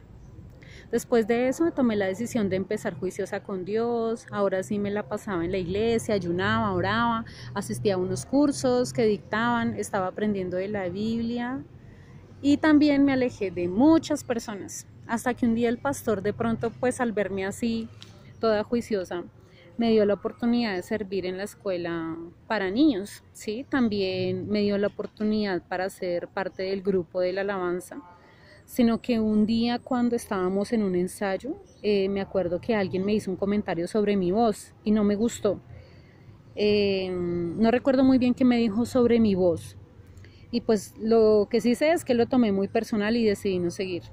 Después 0.92 1.28
de 1.28 1.50
eso 1.50 1.70
tomé 1.72 1.98
la 1.98 2.06
decisión 2.06 2.48
de 2.48 2.56
empezar 2.56 2.94
juiciosa 2.94 3.42
con 3.42 3.66
Dios, 3.66 4.28
ahora 4.32 4.64
sí 4.64 4.80
me 4.80 4.92
la 4.92 5.04
pasaba 5.04 5.44
en 5.44 5.52
la 5.52 5.58
iglesia, 5.58 6.16
ayunaba, 6.16 6.72
oraba, 6.72 7.26
asistía 7.54 7.96
a 7.96 7.98
unos 7.98 8.26
cursos 8.26 8.94
que 8.94 9.04
dictaban, 9.04 9.76
estaba 9.76 10.08
aprendiendo 10.08 10.56
de 10.56 10.70
la 10.70 10.88
Biblia 10.88 11.62
y 12.42 12.58
también 12.58 13.04
me 13.04 13.12
alejé 13.12 13.52
de 13.52 13.68
muchas 13.68 14.24
personas, 14.24 14.88
hasta 15.06 15.34
que 15.34 15.46
un 15.46 15.56
día 15.56 15.68
el 15.68 15.80
pastor 15.80 16.22
de 16.22 16.32
pronto 16.32 16.72
pues 16.72 17.02
al 17.02 17.12
verme 17.12 17.46
así, 17.46 17.90
toda 18.40 18.64
juiciosa, 18.64 19.24
me 19.78 19.92
dio 19.92 20.06
la 20.06 20.14
oportunidad 20.14 20.76
de 20.76 20.84
servir 20.84 21.26
en 21.26 21.38
la 21.38 21.44
escuela 21.44 22.18
para 22.48 22.72
niños, 22.72 23.24
¿sí? 23.34 23.66
También 23.70 24.48
me 24.50 24.62
dio 24.62 24.78
la 24.78 24.88
oportunidad 24.88 25.62
para 25.68 25.90
ser 25.90 26.28
parte 26.30 26.64
del 26.64 26.82
grupo 26.82 27.20
de 27.20 27.34
la 27.34 27.42
alabanza, 27.42 28.02
sino 28.66 29.02
que 29.02 29.20
un 29.20 29.46
día 29.46 29.80
cuando 29.80 30.16
estábamos 30.16 30.72
en 30.72 30.84
un 30.84 30.96
ensayo, 30.96 31.56
eh, 31.84 32.08
me 32.10 32.22
acuerdo 32.22 32.62
que 32.62 32.74
alguien 32.74 33.06
me 33.06 33.14
hizo 33.14 33.30
un 33.30 33.38
comentario 33.38 33.88
sobre 33.88 34.16
mi 34.16 34.32
voz 34.32 34.74
y 34.84 34.92
no 34.92 35.04
me 35.04 35.16
gustó. 35.16 35.60
Eh, 36.56 37.10
no 37.12 37.70
recuerdo 37.70 38.04
muy 38.04 38.18
bien 38.18 38.34
qué 38.34 38.46
me 38.46 38.58
dijo 38.58 38.86
sobre 38.86 39.20
mi 39.20 39.36
voz. 39.36 39.76
Y 40.52 40.62
pues 40.62 40.94
lo 40.98 41.48
que 41.50 41.60
sí 41.60 41.76
sé 41.76 41.92
es 41.92 42.06
que 42.06 42.14
lo 42.14 42.28
tomé 42.28 42.54
muy 42.54 42.70
personal 42.70 43.18
y 43.18 43.26
decidí 43.26 43.60
no 43.60 43.72
seguir. 43.72 44.04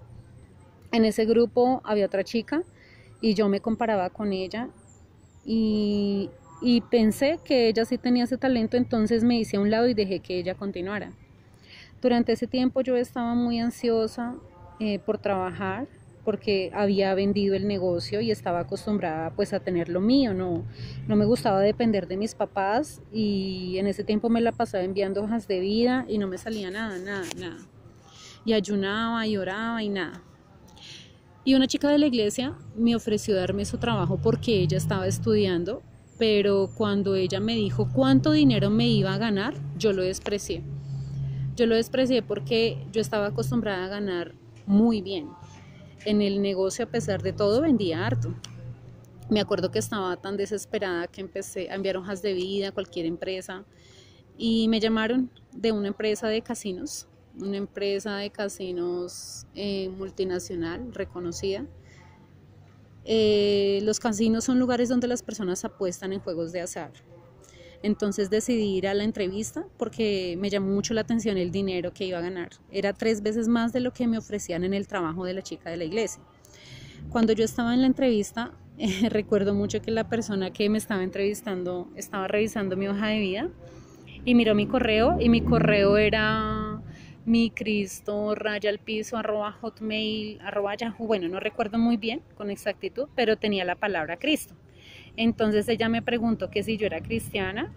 En 0.91 1.05
ese 1.05 1.25
grupo 1.25 1.81
había 1.85 2.07
otra 2.07 2.25
chica 2.25 2.65
y 3.21 3.35
yo 3.35 3.49
me 3.49 3.61
comparaba 3.61 4.11
con 4.11 4.33
ella 4.33 4.69
y, 5.45 6.31
pensé 6.91 7.39
que 7.45 7.69
ella 7.69 7.85
sí 7.85 7.99
tenía 7.99 8.25
ese 8.25 8.39
talento, 8.39 8.77
entonces 8.77 9.25
me 9.25 9.39
hice 9.39 9.57
a 9.57 9.61
un 9.61 9.71
lado 9.71 9.89
y 9.89 9.95
dejé 9.95 10.21
que 10.21 10.39
ella 10.39 10.55
continuara. 10.55 11.13
Durante 12.01 12.33
ese 12.33 12.47
tiempo 12.47 12.81
yo 12.81 12.97
estaba 12.97 13.35
muy 13.35 13.59
ansiosa 13.59 14.35
eh, 14.81 14.99
por 14.99 15.19
trabajar, 15.19 15.87
porque 16.25 16.71
había 16.73 17.15
vendido 17.15 17.55
el 17.57 17.67
negocio 17.67 18.21
y 18.21 18.31
estaba 18.31 18.61
acostumbrada 18.61 19.31
pues 19.31 19.53
a 19.53 19.61
tener 19.61 19.89
lo 19.89 20.01
mío, 20.01 20.35
no, 20.35 20.65
no 21.09 21.17
me 21.17 21.25
gustaba 21.25 21.61
depender 21.61 22.07
de 22.07 22.17
mis 22.17 22.35
papás 22.35 23.03
y 23.13 23.77
en 23.79 23.89
ese 23.89 24.05
tiempo 24.05 24.29
me 24.29 24.41
la 24.41 24.53
pasaba 24.53 24.85
enviando 24.85 25.23
hojas 25.23 25.49
de 25.49 25.61
vida 25.61 26.05
y 26.09 26.19
no 26.19 26.29
me 26.29 26.39
salía 26.39 26.71
nada, 26.71 26.99
nada, 26.99 27.27
nada. 27.39 27.59
Y 28.45 28.53
ayunaba 28.53 29.27
y 29.27 29.37
oraba 29.37 29.83
y 29.83 29.89
nada. 29.89 30.23
Y 31.45 31.55
una 31.55 31.67
chica 31.67 31.89
de 31.91 31.99
la 31.99 32.07
iglesia 32.07 32.57
me 32.77 32.95
ofreció 32.95 33.35
darme 33.35 33.65
su 33.65 33.79
trabajo 33.79 34.17
porque 34.17 34.61
ella 34.61 34.77
estaba 34.77 35.07
estudiando, 35.07 35.83
pero 36.19 36.71
cuando 36.75 37.17
ella 37.17 37.41
me 37.41 37.57
dijo 37.57 37.89
cuánto 37.93 38.31
dinero 38.31 38.71
me 38.71 38.89
iba 38.89 39.13
a 39.13 39.19
ganar, 39.19 39.55
yo 39.77 39.93
lo 39.93 40.03
desprecié. 40.03 40.63
Yo 41.57 41.67
lo 41.67 41.75
desprecié 41.75 42.23
porque 42.23 42.87
yo 42.93 43.01
estaba 43.01 43.27
acostumbrada 43.27 43.85
a 43.85 43.89
ganar 43.89 44.35
muy 44.67 45.03
bien 45.03 45.29
en 46.05 46.23
el 46.23 46.43
negocio, 46.43 46.85
a 46.85 46.89
pesar 46.89 47.23
de 47.23 47.33
todo, 47.33 47.61
vendía 47.61 48.07
harto. 48.07 48.35
Me 49.31 49.41
acuerdo 49.41 49.71
que 49.71 49.79
estaba 49.79 50.17
tan 50.17 50.37
desesperada 50.37 51.07
que 51.07 51.21
empecé 51.21 51.71
a 51.71 51.75
enviar 51.75 51.97
hojas 51.97 52.23
de 52.23 52.35
vida 52.35 52.69
a 52.69 52.73
cualquier 52.73 53.07
empresa 53.07 53.65
y 54.37 54.69
me 54.69 54.81
llamaron 54.81 55.31
de 55.53 55.73
una 55.73 55.89
empresa 55.89 56.29
de 56.29 56.43
casinos, 56.43 57.07
una 57.41 57.57
empresa 57.57 58.17
de 58.17 58.31
casinos 58.31 59.47
eh, 59.55 59.89
multinacional 59.89 60.93
reconocida. 60.93 61.67
Eh, 63.05 63.81
los 63.83 63.99
casinos 63.99 64.45
son 64.45 64.59
lugares 64.59 64.89
donde 64.89 65.09
las 65.09 65.23
personas 65.23 65.65
apuestan 65.65 66.13
en 66.13 66.21
juegos 66.21 66.53
de 66.53 66.61
azar. 66.61 66.93
Entonces 67.83 68.31
decidí 68.31 68.77
ir 68.77 68.87
a 68.87 68.95
la 68.95 69.03
entrevista 69.03 69.67
porque 69.77 70.37
me 70.39 70.51
llamó 70.51 70.69
mucho 70.69 70.95
la 70.95 71.01
atención 71.01 71.37
el 71.37 71.51
dinero 71.51 71.93
que 71.93 72.05
iba 72.05 72.19
a 72.19 72.23
ganar. 72.23 72.51
Era 72.71 72.93
tres 72.93 73.23
veces 73.23 73.49
más 73.49 73.73
de 73.73 73.81
lo 73.81 73.93
que 73.93 74.07
me 74.07 74.19
ofrecían 74.19 74.63
en 74.63 74.73
el 74.73 74.87
trabajo 74.87 75.25
de 75.25 75.35
la 75.35 75.43
chica 75.43 75.69
de 75.69 75.77
la 75.77 75.85
iglesia. 75.85 76.23
Cuando 77.11 77.33
yo 77.33 77.45
estaba 77.45 77.75
en 77.75 77.81
la 77.81 77.89
entrevista, 77.89 78.53
recuerdo 79.11 79.53
mucho 79.55 79.83
que 79.83 79.91
la 79.91 80.09
persona 80.09 80.53
que 80.53 80.69
me 80.69 80.79
estaba 80.79 81.03
entrevistando 81.03 81.89
estaba 81.97 82.29
revisando 82.29 82.77
mi 82.77 82.87
hoja 82.87 83.09
de 83.09 83.19
vida 83.19 83.49
y 84.25 84.37
miró 84.37 84.55
mi 84.55 84.67
correo 84.67 85.17
y 85.21 85.29
mi 85.29 85.41
correo 85.41 85.97
era 85.97 86.52
mi 87.25 87.51
cristo 87.51 88.35
raya 88.35 88.71
al 88.71 88.79
piso 88.79 89.17
arroba 89.17 89.53
hotmail 89.53 90.41
arroba 90.41 90.75
yahoo 90.75 91.07
bueno 91.07 91.29
no 91.29 91.39
recuerdo 91.41 91.79
muy 91.79 91.97
bien 91.97 92.21
con 92.35 92.51
exactitud 92.51 93.09
pero 93.15 93.37
tenía 93.37 93.65
la 93.65 93.77
palabra 93.77 94.17
cristo 94.17 94.55
entonces 95.17 95.69
ella 95.69 95.89
me 95.89 96.03
preguntó 96.03 96.51
que 96.51 96.63
si 96.63 96.77
yo 96.77 96.87
era 96.87 97.01
cristiana 97.01 97.73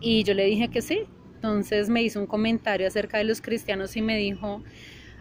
y 0.00 0.22
yo 0.24 0.34
le 0.34 0.44
dije 0.44 0.68
que 0.68 0.82
sí. 0.82 1.02
Entonces 1.34 1.88
me 1.88 2.02
hizo 2.02 2.20
un 2.20 2.26
comentario 2.26 2.86
acerca 2.86 3.18
de 3.18 3.24
los 3.24 3.40
cristianos 3.40 3.96
y 3.96 4.02
me 4.02 4.16
dijo, 4.16 4.62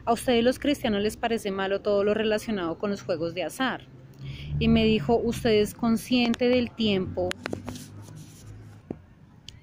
a 0.06 0.13
ustedes 0.13 0.44
los 0.44 0.58
cristianos 0.58 1.01
les 1.01 1.18
parece 1.18 1.51
malo 1.51 1.82
todo 1.82 2.04
lo 2.04 2.13
relacionado 2.13 2.77
con 2.77 2.89
los 2.89 3.01
juegos 3.04 3.34
de 3.34 3.44
azar. 3.44 3.82
Y 4.60 4.68
me 4.68 4.84
dijo, 4.84 5.16
usted 5.16 5.51
es 5.51 5.75
consciente 5.75 6.50
del 6.50 6.72
tiempo, 6.72 7.30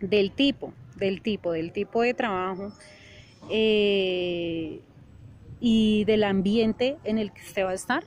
del 0.00 0.30
tipo, 0.30 0.72
del 0.96 1.22
tipo, 1.22 1.52
del 1.52 1.72
tipo 1.72 2.02
de 2.02 2.14
trabajo 2.14 2.72
eh, 3.50 4.80
y 5.60 6.04
del 6.04 6.24
ambiente 6.24 6.98
en 7.04 7.18
el 7.18 7.32
que 7.32 7.42
usted 7.42 7.64
va 7.64 7.70
a 7.70 7.74
estar. 7.74 8.04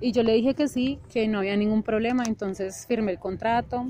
Y 0.00 0.12
yo 0.12 0.22
le 0.22 0.34
dije 0.34 0.54
que 0.54 0.68
sí, 0.68 0.98
que 1.10 1.26
no 1.28 1.38
había 1.38 1.56
ningún 1.56 1.82
problema, 1.82 2.24
entonces 2.26 2.84
firmé 2.86 3.12
el 3.12 3.18
contrato, 3.18 3.86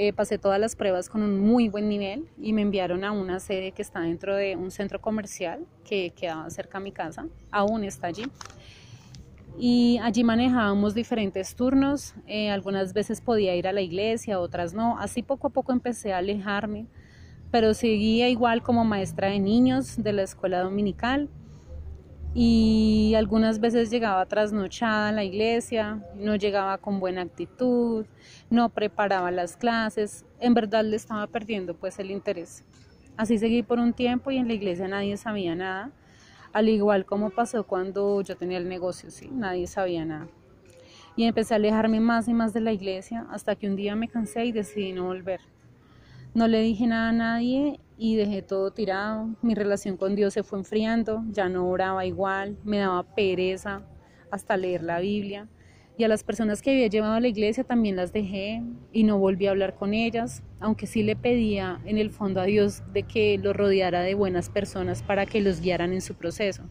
eh, 0.00 0.12
pasé 0.12 0.38
todas 0.38 0.60
las 0.60 0.76
pruebas 0.76 1.08
con 1.08 1.22
un 1.22 1.40
muy 1.40 1.68
buen 1.68 1.88
nivel 1.88 2.28
y 2.40 2.52
me 2.52 2.62
enviaron 2.62 3.02
a 3.02 3.10
una 3.10 3.40
sede 3.40 3.72
que 3.72 3.82
está 3.82 4.00
dentro 4.00 4.36
de 4.36 4.54
un 4.54 4.70
centro 4.70 5.00
comercial 5.00 5.66
que 5.84 6.10
quedaba 6.10 6.48
cerca 6.50 6.78
a 6.78 6.80
mi 6.80 6.92
casa, 6.92 7.26
aún 7.50 7.82
está 7.82 8.06
allí. 8.06 8.24
Y 9.58 9.98
allí 10.00 10.22
manejábamos 10.22 10.94
diferentes 10.94 11.56
turnos, 11.56 12.14
eh, 12.28 12.48
algunas 12.48 12.92
veces 12.92 13.20
podía 13.20 13.56
ir 13.56 13.66
a 13.66 13.72
la 13.72 13.80
iglesia, 13.80 14.38
otras 14.38 14.72
no, 14.72 14.96
así 15.00 15.24
poco 15.24 15.48
a 15.48 15.50
poco 15.50 15.72
empecé 15.72 16.12
a 16.12 16.18
alejarme, 16.18 16.86
pero 17.50 17.74
seguía 17.74 18.28
igual 18.28 18.62
como 18.62 18.84
maestra 18.84 19.28
de 19.28 19.40
niños 19.40 20.02
de 20.02 20.12
la 20.12 20.22
escuela 20.22 20.60
dominical 20.60 21.28
y 22.34 23.14
algunas 23.16 23.58
veces 23.58 23.90
llegaba 23.90 24.26
trasnochada 24.26 25.08
a 25.08 25.12
la 25.12 25.24
iglesia, 25.24 26.04
no 26.14 26.36
llegaba 26.36 26.78
con 26.78 27.00
buena 27.00 27.22
actitud, 27.22 28.06
no 28.50 28.68
preparaba 28.68 29.30
las 29.30 29.56
clases, 29.56 30.24
en 30.38 30.54
verdad 30.54 30.84
le 30.84 30.96
estaba 30.96 31.26
perdiendo 31.26 31.74
pues 31.74 31.98
el 31.98 32.10
interés. 32.10 32.64
Así 33.16 33.38
seguí 33.38 33.62
por 33.62 33.78
un 33.78 33.92
tiempo 33.92 34.30
y 34.30 34.36
en 34.36 34.46
la 34.46 34.54
iglesia 34.54 34.86
nadie 34.86 35.16
sabía 35.16 35.54
nada, 35.54 35.90
al 36.52 36.68
igual 36.68 37.06
como 37.06 37.30
pasó 37.30 37.64
cuando 37.64 38.20
yo 38.20 38.36
tenía 38.36 38.58
el 38.58 38.68
negocio, 38.68 39.10
sí, 39.10 39.28
nadie 39.32 39.66
sabía 39.66 40.04
nada. 40.04 40.28
Y 41.16 41.24
empecé 41.24 41.54
a 41.54 41.56
alejarme 41.56 41.98
más 41.98 42.28
y 42.28 42.34
más 42.34 42.52
de 42.52 42.60
la 42.60 42.72
iglesia 42.72 43.26
hasta 43.30 43.56
que 43.56 43.66
un 43.66 43.74
día 43.74 43.96
me 43.96 44.06
cansé 44.06 44.44
y 44.44 44.52
decidí 44.52 44.92
no 44.92 45.06
volver. 45.06 45.40
No 46.38 46.46
le 46.46 46.60
dije 46.60 46.86
nada 46.86 47.08
a 47.08 47.12
nadie 47.12 47.80
y 47.96 48.14
dejé 48.14 48.42
todo 48.42 48.70
tirado. 48.70 49.34
Mi 49.42 49.56
relación 49.56 49.96
con 49.96 50.14
Dios 50.14 50.34
se 50.34 50.44
fue 50.44 50.60
enfriando, 50.60 51.24
ya 51.32 51.48
no 51.48 51.68
oraba 51.68 52.06
igual, 52.06 52.56
me 52.62 52.78
daba 52.78 53.02
pereza 53.02 53.82
hasta 54.30 54.56
leer 54.56 54.84
la 54.84 55.00
Biblia. 55.00 55.48
Y 55.96 56.04
a 56.04 56.08
las 56.08 56.22
personas 56.22 56.62
que 56.62 56.70
había 56.70 56.86
llevado 56.86 57.14
a 57.14 57.20
la 57.20 57.26
iglesia 57.26 57.64
también 57.64 57.96
las 57.96 58.12
dejé 58.12 58.62
y 58.92 59.02
no 59.02 59.18
volví 59.18 59.48
a 59.48 59.50
hablar 59.50 59.74
con 59.74 59.94
ellas, 59.94 60.44
aunque 60.60 60.86
sí 60.86 61.02
le 61.02 61.16
pedía 61.16 61.80
en 61.84 61.98
el 61.98 62.12
fondo 62.12 62.40
a 62.40 62.44
Dios 62.44 62.84
de 62.92 63.02
que 63.02 63.36
los 63.36 63.56
rodeara 63.56 64.02
de 64.02 64.14
buenas 64.14 64.48
personas 64.48 65.02
para 65.02 65.26
que 65.26 65.40
los 65.40 65.60
guiaran 65.60 65.92
en 65.92 66.02
su 66.02 66.14
proceso. 66.14 66.62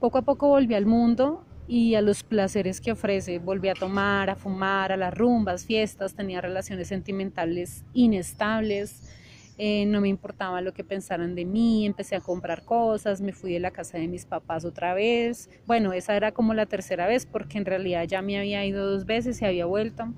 Poco 0.00 0.18
a 0.18 0.22
poco 0.22 0.48
volví 0.48 0.74
al 0.74 0.86
mundo 0.86 1.44
y 1.72 1.94
a 1.94 2.02
los 2.02 2.22
placeres 2.22 2.82
que 2.82 2.92
ofrece. 2.92 3.38
Volví 3.38 3.70
a 3.70 3.74
tomar, 3.74 4.28
a 4.28 4.36
fumar, 4.36 4.92
a 4.92 4.96
las 4.98 5.14
rumbas, 5.14 5.64
fiestas, 5.64 6.14
tenía 6.14 6.42
relaciones 6.42 6.88
sentimentales 6.88 7.82
inestables 7.94 9.02
eh, 9.58 9.84
no 9.86 10.00
me 10.00 10.08
importaba 10.08 10.60
lo 10.60 10.72
que 10.72 10.82
pensaran 10.82 11.34
de 11.34 11.44
mí, 11.44 11.84
empecé 11.84 12.16
a 12.16 12.20
comprar 12.20 12.64
cosas, 12.64 13.20
me 13.20 13.32
fui 13.32 13.52
de 13.52 13.60
la 13.60 13.70
casa 13.70 13.98
de 13.98 14.08
mis 14.08 14.24
papás 14.24 14.64
otra 14.64 14.94
vez. 14.94 15.50
Bueno, 15.66 15.92
esa 15.92 16.16
era 16.16 16.32
como 16.32 16.54
la 16.54 16.66
tercera 16.66 17.06
vez 17.06 17.26
porque 17.26 17.58
en 17.58 17.66
realidad 17.66 18.04
ya 18.04 18.22
me 18.22 18.38
había 18.38 18.64
ido 18.64 18.90
dos 18.90 19.04
veces 19.04 19.40
y 19.42 19.44
había 19.44 19.66
vuelto. 19.66 20.12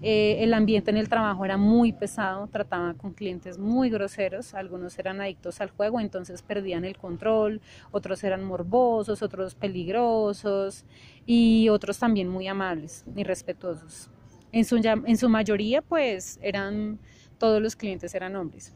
Eh, 0.00 0.44
el 0.44 0.54
ambiente 0.54 0.90
en 0.90 0.96
el 0.96 1.08
trabajo 1.08 1.44
era 1.44 1.56
muy 1.56 1.92
pesado, 1.92 2.46
trataba 2.46 2.94
con 2.94 3.12
clientes 3.14 3.58
muy 3.58 3.90
groseros, 3.90 4.54
algunos 4.54 4.96
eran 4.98 5.20
adictos 5.20 5.60
al 5.60 5.70
juego, 5.70 5.98
entonces 5.98 6.42
perdían 6.42 6.84
el 6.84 6.96
control, 6.96 7.60
otros 7.90 8.22
eran 8.22 8.44
morbosos, 8.44 9.22
otros 9.22 9.56
peligrosos 9.56 10.84
y 11.26 11.68
otros 11.68 11.98
también 11.98 12.28
muy 12.28 12.46
amables 12.46 13.04
y 13.16 13.24
respetuosos. 13.24 14.08
En 14.52 14.64
su, 14.64 14.76
en 14.76 15.16
su 15.16 15.28
mayoría 15.28 15.82
pues 15.82 16.38
eran 16.42 17.00
todos 17.38 17.60
los 17.60 17.74
clientes 17.74 18.14
eran 18.14 18.36
hombres. 18.36 18.74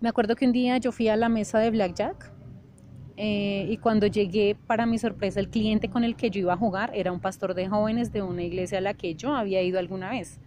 Me 0.00 0.10
acuerdo 0.10 0.36
que 0.36 0.44
un 0.44 0.52
día 0.52 0.76
yo 0.76 0.92
fui 0.92 1.08
a 1.08 1.16
la 1.16 1.30
mesa 1.30 1.58
de 1.60 1.70
Blackjack 1.70 2.33
eh, 3.16 3.66
y 3.68 3.76
cuando 3.76 4.06
llegué, 4.06 4.56
para 4.66 4.86
mi 4.86 4.98
sorpresa, 4.98 5.40
el 5.40 5.48
cliente 5.48 5.88
con 5.88 6.04
el 6.04 6.16
que 6.16 6.30
yo 6.30 6.40
iba 6.40 6.54
a 6.54 6.56
jugar 6.56 6.90
era 6.94 7.12
un 7.12 7.20
pastor 7.20 7.54
de 7.54 7.68
jóvenes 7.68 8.12
de 8.12 8.22
una 8.22 8.42
iglesia 8.42 8.78
a 8.78 8.80
la 8.80 8.94
que 8.94 9.14
yo 9.14 9.34
había 9.34 9.62
ido 9.62 9.78
alguna 9.78 10.10
vez. 10.10 10.40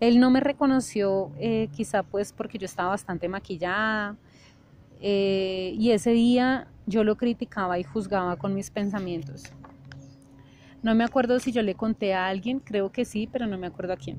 Él 0.00 0.18
no 0.18 0.30
me 0.30 0.40
reconoció, 0.40 1.30
eh, 1.38 1.68
quizá 1.72 2.02
pues 2.02 2.32
porque 2.32 2.56
yo 2.56 2.64
estaba 2.64 2.90
bastante 2.90 3.28
maquillada, 3.28 4.16
eh, 5.00 5.74
y 5.78 5.90
ese 5.90 6.12
día 6.12 6.68
yo 6.86 7.04
lo 7.04 7.16
criticaba 7.16 7.78
y 7.78 7.84
juzgaba 7.84 8.36
con 8.36 8.54
mis 8.54 8.70
pensamientos. 8.70 9.44
No 10.82 10.94
me 10.94 11.04
acuerdo 11.04 11.38
si 11.38 11.52
yo 11.52 11.62
le 11.62 11.74
conté 11.74 12.14
a 12.14 12.28
alguien, 12.28 12.60
creo 12.60 12.90
que 12.90 13.04
sí, 13.04 13.28
pero 13.30 13.46
no 13.46 13.58
me 13.58 13.66
acuerdo 13.66 13.92
a 13.92 13.96
quién. 13.96 14.18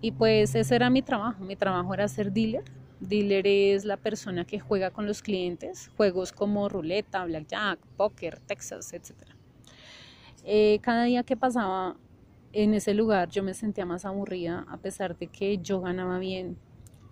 Y 0.00 0.12
pues 0.12 0.54
ese 0.54 0.74
era 0.74 0.90
mi 0.90 1.02
trabajo, 1.02 1.44
mi 1.44 1.54
trabajo 1.54 1.94
era 1.94 2.08
ser 2.08 2.32
dealer. 2.32 2.64
Dealer 3.00 3.46
es 3.46 3.84
la 3.84 3.96
persona 3.96 4.44
que 4.44 4.60
juega 4.60 4.90
con 4.90 5.06
los 5.06 5.22
clientes, 5.22 5.90
juegos 5.96 6.32
como 6.32 6.68
ruleta, 6.68 7.24
blackjack, 7.24 7.78
póker, 7.96 8.38
Texas, 8.40 8.92
etc. 8.92 9.14
Eh, 10.44 10.78
cada 10.82 11.04
día 11.04 11.22
que 11.22 11.36
pasaba 11.36 11.96
en 12.52 12.74
ese 12.74 12.94
lugar 12.94 13.28
yo 13.28 13.42
me 13.42 13.54
sentía 13.54 13.86
más 13.86 14.04
aburrida 14.04 14.66
a 14.68 14.76
pesar 14.76 15.16
de 15.16 15.28
que 15.28 15.58
yo 15.58 15.80
ganaba 15.80 16.18
bien, 16.18 16.56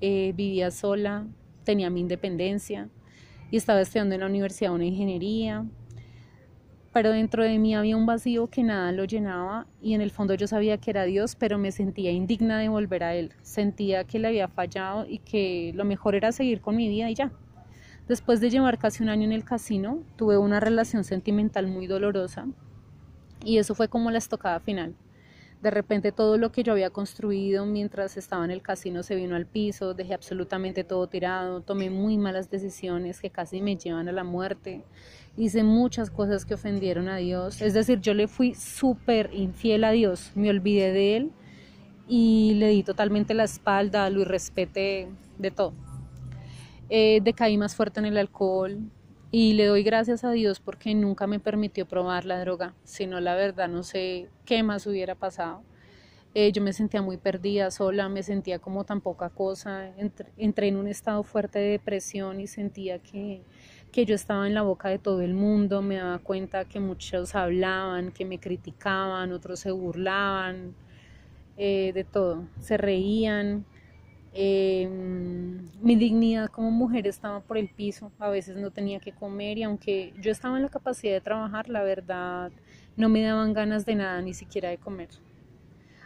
eh, 0.01 0.33
vivía 0.37 0.71
sola, 0.71 1.27
tenía 1.65 1.91
mi 1.91 2.01
independencia 2.01 2.89
y 3.51 3.57
estaba 3.57 3.81
estudiando 3.81 4.15
en 4.15 4.21
la 4.21 4.27
universidad 4.27 4.73
una 4.73 4.85
ingeniería, 4.85 5.65
pero 6.99 7.13
dentro 7.13 7.45
de 7.45 7.61
mí 7.61 7.77
había 7.77 7.97
un 7.97 8.07
vacío 8.07 8.49
que 8.49 8.65
nada 8.65 8.91
lo 8.91 9.05
llenaba 9.05 9.69
y 9.81 9.95
en 9.95 10.01
el 10.01 10.11
fondo 10.11 10.35
yo 10.35 10.49
sabía 10.49 10.79
que 10.79 10.91
era 10.91 11.05
Dios, 11.05 11.37
pero 11.37 11.57
me 11.57 11.71
sentía 11.71 12.11
indigna 12.11 12.59
de 12.59 12.69
volver 12.69 13.05
a 13.05 13.15
Él. 13.15 13.35
Sentía 13.41 14.03
que 14.03 14.19
le 14.19 14.27
había 14.27 14.49
fallado 14.49 15.07
y 15.09 15.19
que 15.21 15.71
lo 15.77 15.85
mejor 15.85 16.17
era 16.17 16.33
seguir 16.33 16.61
con 16.61 16.75
mi 16.75 16.89
vida 16.89 17.09
y 17.09 17.15
ya. 17.15 17.31
Después 18.09 18.41
de 18.41 18.51
llevar 18.51 18.79
casi 18.79 19.05
un 19.05 19.11
año 19.11 19.23
en 19.23 19.31
el 19.31 19.45
casino, 19.45 20.03
tuve 20.17 20.39
una 20.39 20.59
relación 20.59 21.05
sentimental 21.05 21.69
muy 21.69 21.87
dolorosa 21.87 22.49
y 23.45 23.59
eso 23.59 23.77
fue 23.77 23.87
como 23.87 24.11
la 24.11 24.19
estocada 24.19 24.59
final. 24.59 24.97
De 25.63 25.71
repente 25.73 26.13
todo 26.13 26.39
lo 26.39 26.53
que 26.53 26.63
yo 26.63 26.73
había 26.73 26.91
construido 26.91 27.67
mientras 27.67 28.17
estaba 28.17 28.45
en 28.45 28.53
el 28.53 28.63
casino 28.63 29.03
se 29.03 29.17
vino 29.17 29.35
al 29.35 29.47
piso, 29.47 29.93
dejé 29.93 30.15
absolutamente 30.15 30.85
todo 30.85 31.09
tirado, 31.09 31.63
tomé 31.63 31.91
muy 31.91 32.17
malas 32.17 32.49
decisiones 32.49 33.21
que 33.21 33.31
casi 33.31 33.61
me 33.61 33.77
llevan 33.77 34.09
a 34.09 34.13
la 34.13 34.23
muerte, 34.23 34.85
hice 35.37 35.65
muchas 35.65 36.11
cosas 36.11 36.45
que 36.45 36.55
ofendieron 36.55 37.09
a 37.09 37.17
Dios, 37.17 37.61
es 37.61 37.75
decir, 37.75 38.01
yo 38.01 38.15
le 38.15 38.29
fui 38.29 38.55
súper 38.55 39.31
infiel 39.33 39.83
a 39.83 39.91
Dios, 39.91 40.31
me 40.37 40.49
olvidé 40.49 40.93
de 40.93 41.17
Él 41.17 41.33
y 42.07 42.55
le 42.55 42.69
di 42.69 42.85
totalmente 42.85 43.35
la 43.35 43.45
espalda, 43.45 44.09
lo 44.11 44.21
irrespeté, 44.21 45.09
de 45.39 45.51
todo. 45.51 45.73
Eh, 46.89 47.21
decaí 47.23 47.59
más 47.59 47.75
fuerte 47.75 48.01
en 48.01 48.07
el 48.07 48.17
alcohol, 48.17 48.79
y 49.31 49.53
le 49.53 49.67
doy 49.67 49.83
gracias 49.83 50.25
a 50.25 50.31
Dios 50.31 50.61
porque 50.61 50.95
nunca 50.95 51.27
me 51.27 51.41
permitió 51.41 51.87
probar 51.87 52.25
la 52.25 52.41
droga, 52.41 52.75
sino 52.85 53.21
la 53.21 53.35
verdad 53.35 53.69
no 53.69 53.83
sé 53.83 54.29
qué 54.45 54.63
más 54.63 54.87
hubiera 54.87 55.15
pasado. 55.15 55.63
Eh, 56.35 56.53
yo 56.53 56.63
me 56.63 56.73
sentía 56.73 57.03
muy 57.03 57.17
perdida, 57.17 57.71
sola, 57.71 58.09
me 58.09 58.23
sentía 58.23 58.59
como 58.59 58.85
tan 58.85 59.01
poca 59.01 59.31
cosa, 59.31 59.93
entré, 60.37 60.69
en 60.69 60.77
un 60.77 60.87
estado 60.87 61.23
fuerte 61.23 61.59
de 61.59 61.71
depresión 61.71 62.41
y 62.41 62.47
sentía 62.47 62.99
que, 63.01 63.43
que 63.93 64.05
yo 64.05 64.15
estaba 64.15 64.47
en 64.47 64.55
la 64.55 64.63
boca 64.63 64.89
de 64.89 64.99
todo 64.99 65.23
el 65.23 65.35
mundo, 65.35 65.83
me 65.83 65.97
daba 65.97 66.19
cuenta 66.19 66.65
que 66.67 66.81
muchos 66.81 67.35
hablaban, 67.35 68.13
que 68.13 68.25
me 68.25 68.39
criticaban, 68.39 69.33
otros 69.33 69.61
se 69.61 69.71
burlaban, 69.71 70.75
eh, 71.57 71.93
de 71.93 72.05
todo, 72.05 72.45
se 72.61 72.77
reían, 72.77 73.65
Em, 74.41 75.65
mi 75.83 75.97
dignidad 75.97 76.47
como 76.47 76.71
mujer 76.71 77.09
estaba 77.09 77.41
por 77.41 77.59
el 77.59 77.69
piso, 77.69 78.13
a 78.21 78.29
veces 78.29 78.57
no 78.57 78.71
tenía 78.71 79.01
que 79.01 79.11
comer 79.11 79.59
y 79.59 79.65
aunque 79.65 80.15
yo 80.21 80.31
estaba 80.31 80.57
en 80.57 80.63
la 80.63 80.69
capacidad 80.69 81.13
de 81.13 81.21
trabajar, 81.21 81.69
la 81.69 81.83
verdad 81.83 82.53
no 82.97 83.09
me 83.09 83.23
daban 83.23 83.53
ganas 83.53 83.85
de 83.85 83.97
nada, 83.97 84.23
ni 84.23 84.35
siquiera 84.35 84.69
de 84.69 84.79
comer. 84.79 85.09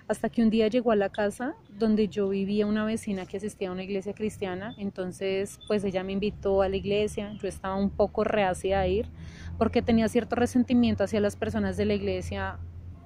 Hasta 0.08 0.30
que 0.30 0.42
un 0.42 0.48
día 0.48 0.68
llegó 0.68 0.92
a 0.92 0.96
la 0.96 1.10
casa 1.10 1.54
donde 1.78 2.08
yo 2.08 2.30
vivía 2.30 2.64
una 2.66 2.86
vecina 2.86 3.26
que 3.26 3.36
asistía 3.36 3.68
a 3.68 3.72
una 3.72 3.82
iglesia 3.82 4.14
cristiana, 4.14 4.74
entonces 4.78 5.60
pues 5.68 5.84
ella 5.84 6.02
me 6.02 6.12
invitó 6.12 6.62
a 6.62 6.70
la 6.70 6.76
iglesia, 6.76 7.34
yo 7.34 7.48
estaba 7.48 7.76
un 7.76 7.90
poco 7.90 8.24
reacia 8.24 8.80
a 8.80 8.86
ir 8.86 9.10
porque 9.58 9.82
tenía 9.82 10.08
cierto 10.08 10.36
resentimiento 10.36 11.04
hacia 11.04 11.20
las 11.20 11.36
personas 11.36 11.76
de 11.76 11.84
la 11.84 11.92
iglesia 11.92 12.58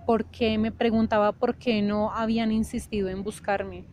porque 0.06 0.56
me 0.56 0.70
preguntaba 0.70 1.32
por 1.32 1.56
qué 1.56 1.82
no 1.82 2.12
habían 2.12 2.52
insistido 2.52 3.08
en 3.08 3.24
buscarme 3.24 3.86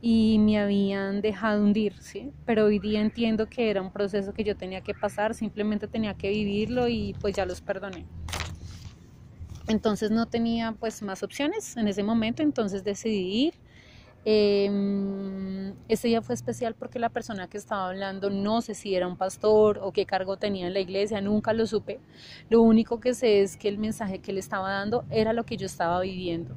y 0.00 0.38
me 0.38 0.58
habían 0.58 1.20
dejado 1.20 1.62
hundir, 1.62 1.94
¿sí? 2.00 2.32
Pero 2.44 2.66
hoy 2.66 2.78
día 2.78 3.00
entiendo 3.00 3.46
que 3.46 3.70
era 3.70 3.82
un 3.82 3.92
proceso 3.92 4.32
que 4.32 4.44
yo 4.44 4.56
tenía 4.56 4.80
que 4.80 4.94
pasar, 4.94 5.34
simplemente 5.34 5.88
tenía 5.88 6.14
que 6.14 6.30
vivirlo 6.30 6.88
y 6.88 7.14
pues 7.20 7.34
ya 7.34 7.46
los 7.46 7.60
perdoné. 7.60 8.06
Entonces 9.68 10.10
no 10.10 10.26
tenía 10.26 10.72
pues 10.72 11.02
más 11.02 11.22
opciones 11.22 11.76
en 11.76 11.88
ese 11.88 12.02
momento, 12.02 12.42
entonces 12.42 12.84
decidí 12.84 13.46
ir. 13.46 13.54
Eh, 14.28 15.72
ese 15.88 16.08
día 16.08 16.20
fue 16.20 16.34
especial 16.34 16.74
porque 16.74 16.98
la 16.98 17.10
persona 17.10 17.48
que 17.48 17.58
estaba 17.58 17.88
hablando 17.88 18.28
no 18.28 18.60
sé 18.60 18.74
si 18.74 18.94
era 18.94 19.06
un 19.06 19.16
pastor 19.16 19.78
o 19.80 19.92
qué 19.92 20.04
cargo 20.04 20.36
tenía 20.36 20.66
en 20.66 20.74
la 20.74 20.80
iglesia, 20.80 21.20
nunca 21.20 21.52
lo 21.52 21.66
supe. 21.66 22.00
Lo 22.50 22.60
único 22.62 23.00
que 23.00 23.14
sé 23.14 23.42
es 23.42 23.56
que 23.56 23.68
el 23.68 23.78
mensaje 23.78 24.18
que 24.18 24.32
él 24.32 24.38
estaba 24.38 24.70
dando 24.70 25.04
era 25.10 25.32
lo 25.32 25.44
que 25.44 25.56
yo 25.56 25.66
estaba 25.66 26.00
viviendo. 26.00 26.56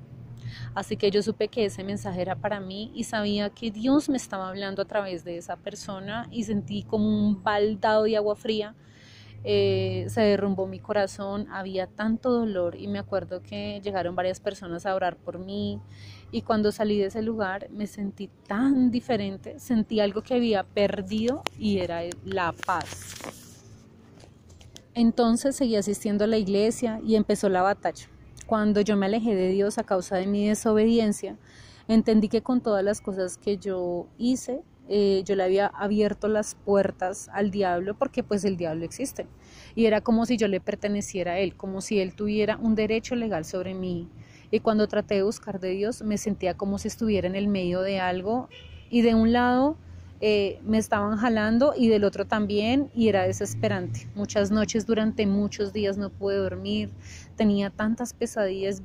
Así 0.76 0.98
que 0.98 1.12
yo 1.12 1.22
supe 1.22 1.48
que 1.48 1.66
ese 1.66 1.84
mensaje 1.84 2.22
era 2.22 2.36
para 2.36 2.60
mí 2.60 2.92
y 2.94 3.04
sabía 3.04 3.50
que 3.50 3.72
Dios 3.72 4.10
me 4.10 4.18
estaba 4.18 4.50
hablando 4.50 4.82
a 4.82 4.86
través 4.86 5.24
de 5.24 5.38
esa 5.38 5.58
persona 5.58 6.28
y 6.32 6.44
sentí 6.44 6.84
como 6.84 7.08
un 7.08 7.44
baldado 7.44 8.04
de 8.04 8.18
agua 8.18 8.36
fría. 8.36 8.76
Eh, 9.46 10.06
se 10.10 10.20
derrumbó 10.22 10.68
mi 10.68 10.80
corazón, 10.80 11.48
había 11.50 11.88
tanto 11.88 12.30
dolor 12.30 12.76
y 12.76 12.88
me 12.88 13.00
acuerdo 13.00 13.42
que 13.42 13.80
llegaron 13.82 14.14
varias 14.14 14.42
personas 14.42 14.86
a 14.86 14.94
orar 14.94 15.16
por 15.16 15.40
mí 15.40 15.80
y 16.30 16.42
cuando 16.42 16.74
salí 16.74 16.98
de 16.98 17.06
ese 17.06 17.22
lugar 17.22 17.70
me 17.72 17.88
sentí 17.88 18.30
tan 18.48 18.92
diferente, 18.92 19.58
sentí 19.58 20.02
algo 20.02 20.24
que 20.24 20.34
había 20.34 20.64
perdido 20.64 21.42
y 21.58 21.80
era 21.80 22.02
la 22.26 22.52
paz. 22.52 23.16
Entonces 24.94 25.56
seguí 25.56 25.78
asistiendo 25.78 26.26
a 26.26 26.28
la 26.28 26.38
iglesia 26.38 27.00
y 27.06 27.16
empezó 27.16 27.48
la 27.48 27.62
batalla. 27.62 28.10
Cuando 28.50 28.82
yo 28.82 28.98
me 28.98 29.06
alejé 29.06 29.36
de 29.36 29.50
Dios 29.50 29.78
a 29.78 29.84
causa 29.84 30.16
de 30.16 30.26
mi 30.26 30.48
desobediencia, 30.48 31.38
entendí 31.88 32.30
que 32.30 32.42
con 32.42 32.62
todas 32.62 32.84
las 32.84 33.00
cosas 33.00 33.38
que 33.38 33.58
yo 33.58 34.08
hice, 34.18 34.64
eh, 34.88 35.22
yo 35.24 35.36
le 35.36 35.44
había 35.44 35.68
abierto 35.68 36.28
las 36.28 36.56
puertas 36.56 37.30
al 37.32 37.52
diablo 37.52 37.94
porque 37.96 38.24
pues 38.24 38.44
el 38.46 38.58
diablo 38.58 38.86
existe. 38.86 39.28
Y 39.76 39.86
era 39.86 40.02
como 40.02 40.26
si 40.26 40.36
yo 40.36 40.48
le 40.48 40.62
perteneciera 40.62 41.34
a 41.34 41.38
él, 41.38 41.56
como 41.56 41.80
si 41.82 42.00
él 42.00 42.16
tuviera 42.16 42.58
un 42.58 42.74
derecho 42.74 43.14
legal 43.14 43.46
sobre 43.46 43.76
mí. 43.76 44.10
Y 44.50 44.62
cuando 44.62 44.88
traté 44.88 45.14
de 45.14 45.22
buscar 45.22 45.60
de 45.60 45.70
Dios, 45.70 46.02
me 46.02 46.18
sentía 46.18 46.58
como 46.58 46.80
si 46.80 46.88
estuviera 46.88 47.28
en 47.28 47.36
el 47.36 47.50
medio 47.50 47.82
de 47.82 48.00
algo 48.00 48.50
y 48.90 49.04
de 49.04 49.14
un 49.14 49.32
lado 49.32 49.78
eh, 50.22 50.60
me 50.66 50.78
estaban 50.78 51.18
jalando 51.18 51.74
y 51.78 51.88
del 51.88 52.04
otro 52.04 52.28
también 52.28 52.92
y 52.94 53.08
era 53.08 53.24
desesperante. 53.24 54.10
Muchas 54.16 54.52
noches 54.52 54.86
durante 54.86 55.26
muchos 55.26 55.72
días 55.72 55.98
no 55.98 56.10
pude 56.10 56.36
dormir, 56.36 56.90
tenía 57.40 57.70
tantas 57.70 58.14
pesadillas, 58.14 58.84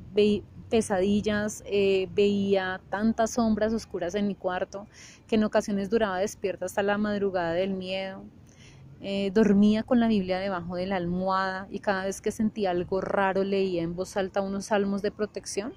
pesadillas 0.71 1.65
eh, 1.67 2.09
veía 2.15 2.81
tantas 2.89 3.33
sombras 3.33 3.73
oscuras 3.73 4.15
en 4.15 4.29
mi 4.29 4.37
cuarto 4.37 4.87
que 5.27 5.35
en 5.35 5.43
ocasiones 5.43 5.91
duraba 5.91 6.19
despierta 6.19 6.67
hasta 6.67 6.85
la 6.85 6.97
madrugada 6.97 7.53
del 7.53 7.75
miedo. 7.75 8.23
Eh, 9.01 9.33
dormía 9.35 9.83
con 9.83 9.99
la 9.99 10.07
Biblia 10.07 10.39
debajo 10.39 10.77
de 10.77 10.87
la 10.87 10.95
almohada 10.95 11.67
y 11.69 11.81
cada 11.81 12.05
vez 12.05 12.21
que 12.21 12.31
sentía 12.31 12.71
algo 12.71 13.01
raro 13.01 13.43
leía 13.43 13.83
en 13.83 13.97
voz 13.97 14.17
alta 14.17 14.41
unos 14.41 14.67
salmos 14.67 15.03
de 15.03 15.11
protección. 15.11 15.75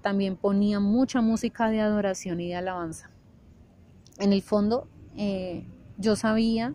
también 0.00 0.36
ponía 0.36 0.80
mucha 0.80 1.20
música 1.20 1.68
de 1.68 1.80
adoración 1.80 2.40
y 2.40 2.48
de 2.48 2.56
alabanza 2.56 3.10
en 4.18 4.32
el 4.32 4.42
fondo 4.42 4.88
eh, 5.16 5.66
yo 5.98 6.16
sabía 6.16 6.74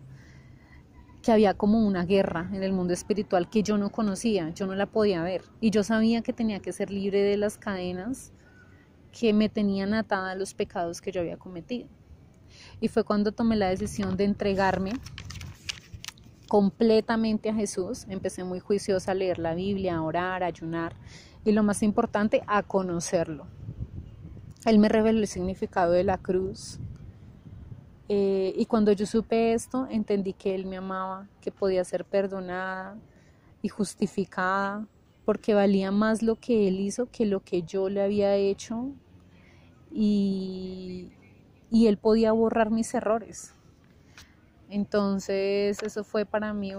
que 1.24 1.32
había 1.32 1.54
como 1.54 1.84
una 1.86 2.04
guerra 2.04 2.50
en 2.52 2.62
el 2.62 2.74
mundo 2.74 2.92
espiritual 2.92 3.48
que 3.48 3.62
yo 3.62 3.78
no 3.78 3.90
conocía, 3.90 4.50
yo 4.50 4.66
no 4.66 4.74
la 4.74 4.84
podía 4.84 5.22
ver. 5.22 5.42
Y 5.58 5.70
yo 5.70 5.82
sabía 5.82 6.20
que 6.20 6.34
tenía 6.34 6.60
que 6.60 6.72
ser 6.72 6.90
libre 6.90 7.22
de 7.22 7.38
las 7.38 7.56
cadenas 7.56 8.30
que 9.10 9.32
me 9.32 9.48
tenían 9.48 9.94
atada 9.94 10.32
a 10.32 10.34
los 10.34 10.52
pecados 10.52 11.00
que 11.00 11.12
yo 11.12 11.22
había 11.22 11.38
cometido. 11.38 11.88
Y 12.78 12.88
fue 12.88 13.04
cuando 13.04 13.32
tomé 13.32 13.56
la 13.56 13.70
decisión 13.70 14.18
de 14.18 14.24
entregarme 14.24 14.92
completamente 16.46 17.48
a 17.48 17.54
Jesús. 17.54 18.04
Empecé 18.10 18.44
muy 18.44 18.60
juiciosa 18.60 19.12
a 19.12 19.14
leer 19.14 19.38
la 19.38 19.54
Biblia, 19.54 19.96
a 19.96 20.02
orar, 20.02 20.42
a 20.42 20.46
ayunar 20.46 20.94
y 21.42 21.52
lo 21.52 21.62
más 21.62 21.82
importante, 21.82 22.42
a 22.46 22.62
conocerlo. 22.62 23.46
Él 24.66 24.78
me 24.78 24.90
reveló 24.90 25.20
el 25.20 25.26
significado 25.26 25.92
de 25.92 26.04
la 26.04 26.18
cruz, 26.18 26.78
eh, 28.08 28.52
y 28.56 28.66
cuando 28.66 28.92
yo 28.92 29.06
supe 29.06 29.54
esto, 29.54 29.86
entendí 29.90 30.34
que 30.34 30.54
Él 30.54 30.66
me 30.66 30.76
amaba, 30.76 31.28
que 31.40 31.50
podía 31.50 31.84
ser 31.84 32.04
perdonada 32.04 32.98
y 33.62 33.68
justificada, 33.68 34.86
porque 35.24 35.54
valía 35.54 35.90
más 35.90 36.22
lo 36.22 36.36
que 36.36 36.68
Él 36.68 36.80
hizo 36.80 37.10
que 37.10 37.24
lo 37.24 37.40
que 37.40 37.62
yo 37.62 37.88
le 37.88 38.02
había 38.02 38.34
hecho. 38.36 38.92
Y, 39.90 41.12
y 41.70 41.86
Él 41.86 41.96
podía 41.96 42.32
borrar 42.32 42.70
mis 42.70 42.92
errores. 42.94 43.54
Entonces, 44.68 45.82
eso 45.82 46.04
fue 46.04 46.26
para 46.26 46.52
mí, 46.52 46.72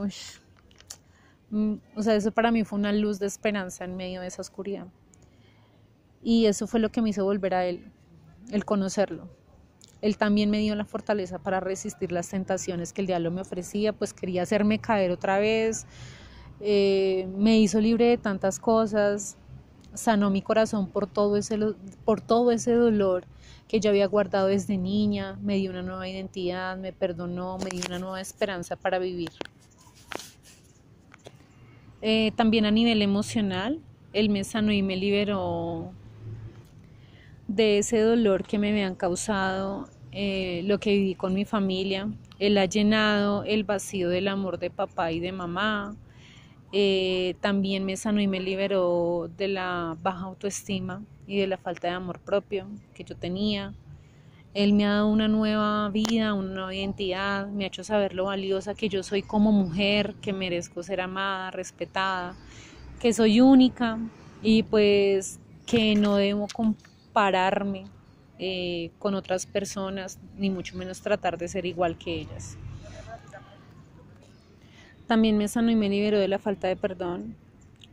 mm, 1.50 1.76
o 1.96 2.04
sea, 2.04 2.16
eso 2.16 2.32
para 2.32 2.52
mí 2.52 2.64
fue 2.64 2.78
una 2.78 2.92
luz 2.92 3.20
de 3.20 3.26
esperanza 3.26 3.86
en 3.86 3.96
medio 3.96 4.22
de 4.22 4.28
esa 4.28 4.42
oscuridad. 4.42 4.88
Y 6.22 6.46
eso 6.46 6.68
fue 6.68 6.80
lo 6.80 6.90
que 6.90 7.02
me 7.02 7.10
hizo 7.10 7.24
volver 7.24 7.54
a 7.54 7.66
Él, 7.66 7.92
el 8.52 8.66
conocerlo. 8.66 9.30
Él 10.02 10.18
también 10.18 10.50
me 10.50 10.60
dio 10.60 10.76
la 10.76 10.86
fortaleza 10.86 11.40
para 11.40 11.60
resistir 11.60 12.12
las 12.12 12.30
tentaciones 12.30 12.94
que 12.94 13.02
el 13.02 13.08
diablo 13.08 13.32
me 13.32 13.42
ofrecía, 13.42 13.94
pues 13.94 14.14
quería 14.14 14.44
hacerme 14.44 14.80
caer 14.80 15.12
otra 15.12 15.40
vez, 15.40 15.86
eh, 16.60 17.28
me 17.38 17.58
hizo 17.60 17.80
libre 17.82 18.06
de 18.06 18.18
tantas 18.18 18.60
cosas, 18.60 19.38
sanó 19.94 20.30
mi 20.30 20.42
corazón 20.42 20.90
por 20.90 21.08
todo, 21.08 21.38
ese, 21.38 21.58
por 22.04 22.22
todo 22.22 22.52
ese 22.52 22.74
dolor 22.74 23.26
que 23.68 23.80
yo 23.80 23.90
había 23.90 24.08
guardado 24.08 24.48
desde 24.48 24.78
niña, 24.78 25.38
me 25.42 25.56
dio 25.56 25.72
una 25.72 25.82
nueva 25.82 26.08
identidad, 26.08 26.78
me 26.78 26.94
perdonó, 26.94 27.58
me 27.58 27.70
dio 27.72 27.82
una 27.88 28.00
nueva 28.00 28.22
esperanza 28.22 28.76
para 28.76 29.00
vivir. 29.00 29.32
Eh, 32.02 32.32
también 32.36 32.66
a 32.66 32.72
nivel 32.72 33.02
emocional, 33.02 33.82
Él 34.14 34.30
me 34.30 34.44
sanó 34.44 34.72
y 34.72 34.84
me 34.84 34.96
liberó 34.96 35.92
de 37.48 37.80
ese 37.80 38.00
dolor 38.00 38.44
que 38.44 38.58
me 38.58 38.70
habían 38.70 38.96
causado 38.96 39.88
eh, 40.12 40.62
lo 40.66 40.80
que 40.80 40.92
viví 40.92 41.16
con 41.16 41.34
mi 41.34 41.46
familia. 41.46 42.10
Él 42.40 42.58
ha 42.58 42.66
llenado 42.66 43.44
el 43.44 43.64
vacío 43.64 44.10
del 44.10 44.28
amor 44.28 44.60
de 44.60 44.70
papá 44.70 45.12
y 45.12 45.20
de 45.20 45.32
mamá. 45.32 45.96
Eh, 46.72 47.36
también 47.42 47.86
me 47.86 47.98
sanó 47.98 48.22
y 48.22 48.28
me 48.28 48.40
liberó 48.40 49.30
de 49.38 49.48
la 49.48 49.98
baja 50.02 50.26
autoestima 50.26 51.04
y 51.28 51.40
de 51.40 51.48
la 51.48 51.58
falta 51.58 51.88
de 51.88 51.94
amor 51.94 52.20
propio 52.20 52.68
que 52.94 53.04
yo 53.04 53.16
tenía. 53.16 53.74
Él 54.54 54.72
me 54.72 54.86
ha 54.86 54.92
dado 54.92 55.08
una 55.08 55.28
nueva 55.28 55.90
vida, 55.90 56.34
una 56.34 56.54
nueva 56.54 56.74
identidad, 56.74 57.48
me 57.48 57.66
ha 57.66 57.68
hecho 57.68 57.84
saber 57.84 58.14
lo 58.14 58.26
valiosa 58.26 58.74
que 58.74 58.88
yo 58.88 59.04
soy 59.04 59.22
como 59.22 59.52
mujer, 59.52 60.16
que 60.22 60.32
merezco 60.32 60.82
ser 60.82 61.02
amada, 61.02 61.52
respetada, 61.52 62.36
que 63.02 63.12
soy 63.12 63.42
única 63.42 64.00
y 64.42 64.64
pues 64.64 65.42
que 65.66 65.96
no 65.96 66.16
debo 66.16 66.48
compararme 67.16 67.86
eh, 68.40 68.92
con 69.00 69.16
otras 69.16 69.46
personas, 69.46 70.20
ni 70.38 70.50
mucho 70.50 70.76
menos 70.76 71.00
tratar 71.00 71.38
de 71.38 71.48
ser 71.48 71.66
igual 71.66 71.98
que 71.98 72.14
ellas. 72.14 72.58
También 75.08 75.38
me 75.38 75.48
sanó 75.48 75.72
y 75.72 75.78
me 75.78 75.88
liberó 75.88 76.20
de 76.20 76.28
la 76.28 76.40
falta 76.40 76.68
de 76.68 76.76
perdón. 76.76 77.38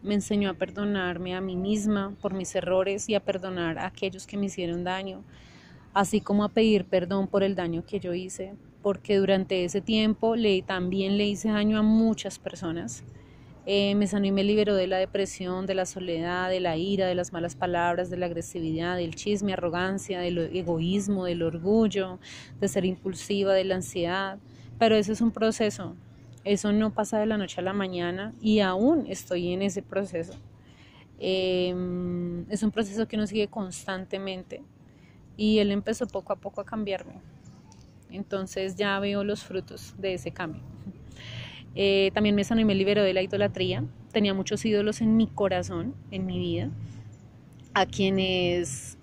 Me 0.03 0.15
enseñó 0.15 0.51
a 0.51 0.55
perdonarme 0.55 1.37
a 1.37 1.41
mí 1.41 1.55
misma 1.55 2.17
por 2.21 2.35
mis 2.35 2.53
errores 2.57 3.09
y 3.09 3.15
a 3.15 3.21
perdonar 3.21 3.79
a 3.79 3.87
aquellos 3.87 4.27
que 4.27 4.37
me 4.37 4.47
hicieron 4.47 4.83
daño, 4.83 5.23
así 5.95 6.21
como 6.21 6.43
a 6.43 6.49
pedir 6.49 6.85
perdón 6.85 7.29
por 7.29 7.45
el 7.45 7.55
daño 7.55 7.85
que 7.87 8.01
yo 8.01 8.15
hice, 8.15 8.55
porque 8.83 9.19
durante 9.19 9.65
ese 9.65 9.81
tiempo 9.81 10.35
le, 10.35 10.63
también 10.63 11.17
le 11.17 11.29
hice 11.29 11.51
daño 11.51 11.79
a 11.79 11.83
muchas 11.83 12.41
personas. 12.41 13.05
Eh, 13.65 13.95
me 13.95 14.09
sanó 14.09 14.27
y 14.27 14.33
me 14.33 14.43
liberó 14.43 14.75
de 14.75 14.89
la 14.89 14.99
depresión, 14.99 15.67
de 15.67 15.75
la 15.75 15.87
soledad, 15.87 16.51
de 16.51 16.59
la 16.59 16.77
ira, 16.77 17.07
de 17.07 17.15
las 17.15 17.33
malas 17.33 17.55
palabras, 17.55 18.11
de 18.11 18.17
la 18.17 18.27
agresividad, 18.27 18.97
del 18.97 19.15
chisme, 19.15 19.53
arrogancia, 19.53 20.19
del 20.19 20.39
egoísmo, 20.57 21.27
del 21.27 21.43
orgullo, 21.43 22.19
de 22.61 22.67
ser 22.67 22.85
impulsiva, 22.85 23.55
de 23.55 23.65
la 23.65 23.77
ansiedad. 23.77 24.39
Pero 24.81 24.97
ese 24.97 25.13
es 25.13 25.21
un 25.21 25.31
proceso, 25.31 25.95
eso 26.45 26.73
no 26.73 26.93
pasa 26.93 27.21
de 27.21 27.27
la 27.27 27.39
noche 27.39 27.61
a 27.61 27.65
la 27.65 27.73
mañana 27.73 28.35
y 28.41 28.61
aún 28.61 29.05
estoy 29.07 29.53
en 29.53 29.63
ese 29.63 29.81
proceso. 29.81 30.33
Em, 31.21 32.51
es 32.51 32.65
un 32.65 32.73
proceso 32.73 33.07
que 33.07 33.15
uno 33.15 33.29
sigue 33.29 33.47
constantemente 33.47 34.65
y 35.37 35.59
él 35.59 35.71
empezó 35.71 36.09
poco 36.09 36.33
a 36.33 36.37
poco 36.37 36.61
a 36.61 36.65
cambiarme. 36.65 37.15
Entonces 38.11 38.75
ya 38.75 38.99
veo 38.99 39.23
los 39.23 39.45
frutos 39.45 39.95
de 39.99 40.15
ese 40.15 40.33
cambio. 40.33 40.72
Eh, 41.75 42.11
también 42.15 42.35
me 42.35 42.45
sanó 42.45 42.61
y 42.61 42.65
me 42.65 42.75
liberó 42.75 43.03
de 43.03 43.15
la 43.15 43.23
idolatría. 43.23 43.85
Tenía 44.13 44.35
muchos 44.35 44.65
ídolos 44.65 45.01
en 45.01 45.17
mi 45.17 45.27
corazón, 45.27 45.95
en 46.11 46.27
mi 46.27 46.39
vida, 46.39 46.71
a 47.75 47.87
quienes 47.87 48.99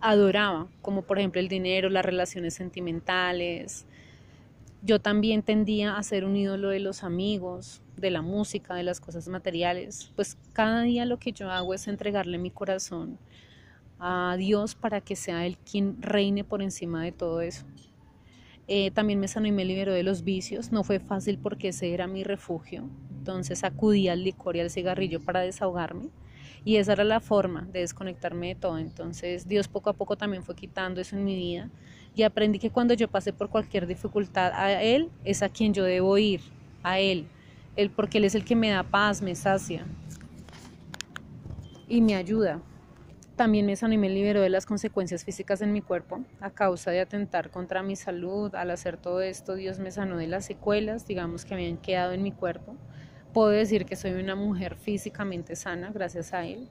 adoraba, 0.00 0.68
como 0.82 1.02
por 1.02 1.18
ejemplo 1.18 1.40
el 1.40 1.48
dinero, 1.48 1.90
las 1.90 2.04
relaciones 2.04 2.54
sentimentales. 2.54 3.86
Yo 4.82 5.00
también 5.00 5.42
tendía 5.42 5.96
a 5.96 6.02
ser 6.02 6.24
un 6.24 6.36
ídolo 6.36 6.68
de 6.68 6.80
los 6.80 7.02
amigos, 7.02 7.82
de 7.96 8.10
la 8.10 8.22
música, 8.22 8.74
de 8.74 8.82
las 8.82 9.00
cosas 9.00 9.28
materiales. 9.28 10.12
Pues 10.14 10.36
cada 10.52 10.82
día 10.82 11.04
lo 11.04 11.18
que 11.18 11.32
yo 11.32 11.50
hago 11.50 11.74
es 11.74 11.88
entregarle 11.88 12.38
mi 12.38 12.50
corazón 12.50 13.18
a 13.98 14.36
Dios 14.38 14.74
para 14.74 15.00
que 15.00 15.16
sea 15.16 15.46
Él 15.46 15.56
quien 15.70 16.00
reine 16.00 16.44
por 16.44 16.62
encima 16.62 17.02
de 17.02 17.12
todo 17.12 17.40
eso. 17.40 17.64
Eh, 18.68 18.90
también 18.90 19.20
me 19.20 19.28
sanó 19.28 19.46
y 19.46 19.52
me 19.52 19.64
liberó 19.64 19.92
de 19.92 20.02
los 20.02 20.24
vicios. 20.24 20.72
No 20.72 20.84
fue 20.84 20.98
fácil 20.98 21.38
porque 21.38 21.68
ese 21.68 21.92
era 21.92 22.06
mi 22.06 22.24
refugio. 22.24 22.88
Entonces 23.18 23.64
acudí 23.64 24.08
al 24.08 24.24
licor 24.24 24.56
y 24.56 24.60
al 24.60 24.70
cigarrillo 24.70 25.20
para 25.20 25.40
desahogarme. 25.40 26.10
Y 26.64 26.76
esa 26.76 26.94
era 26.94 27.04
la 27.04 27.20
forma 27.20 27.68
de 27.72 27.80
desconectarme 27.80 28.48
de 28.48 28.54
todo. 28.56 28.78
Entonces 28.78 29.46
Dios 29.46 29.68
poco 29.68 29.90
a 29.90 29.92
poco 29.92 30.16
también 30.16 30.42
fue 30.42 30.56
quitando 30.56 31.00
eso 31.00 31.16
en 31.16 31.24
mi 31.24 31.36
vida. 31.36 31.70
Y 32.14 32.22
aprendí 32.22 32.58
que 32.58 32.70
cuando 32.70 32.94
yo 32.94 33.08
pasé 33.08 33.32
por 33.32 33.50
cualquier 33.50 33.86
dificultad, 33.86 34.52
a 34.52 34.82
Él 34.82 35.10
es 35.24 35.42
a 35.42 35.48
quien 35.48 35.74
yo 35.74 35.84
debo 35.84 36.18
ir, 36.18 36.40
a 36.82 36.98
Él. 36.98 37.26
Él 37.76 37.90
porque 37.90 38.18
Él 38.18 38.24
es 38.24 38.34
el 38.34 38.44
que 38.44 38.56
me 38.56 38.70
da 38.70 38.82
paz, 38.82 39.22
me 39.22 39.34
sacia 39.34 39.86
y 41.88 42.00
me 42.00 42.14
ayuda. 42.14 42.60
También 43.36 43.66
me 43.66 43.76
sanó 43.76 43.92
y 43.92 43.98
me 43.98 44.08
liberó 44.08 44.40
de 44.40 44.48
las 44.48 44.64
consecuencias 44.64 45.22
físicas 45.22 45.60
en 45.60 45.70
mi 45.70 45.82
cuerpo 45.82 46.24
a 46.40 46.50
causa 46.50 46.90
de 46.90 47.00
atentar 47.00 47.50
contra 47.50 47.82
mi 47.82 47.94
salud. 47.94 48.54
Al 48.54 48.70
hacer 48.70 48.96
todo 48.96 49.20
esto, 49.20 49.54
Dios 49.56 49.78
me 49.78 49.90
sanó 49.90 50.16
de 50.16 50.26
las 50.26 50.46
secuelas, 50.46 51.06
digamos, 51.06 51.44
que 51.44 51.52
habían 51.52 51.76
quedado 51.76 52.12
en 52.12 52.22
mi 52.22 52.32
cuerpo. 52.32 52.76
Puedo 53.34 53.50
decir 53.50 53.84
que 53.84 53.94
soy 53.94 54.12
una 54.12 54.34
mujer 54.34 54.76
físicamente 54.76 55.54
sana 55.54 55.90
gracias 55.92 56.32
a 56.32 56.46
Él. 56.46 56.70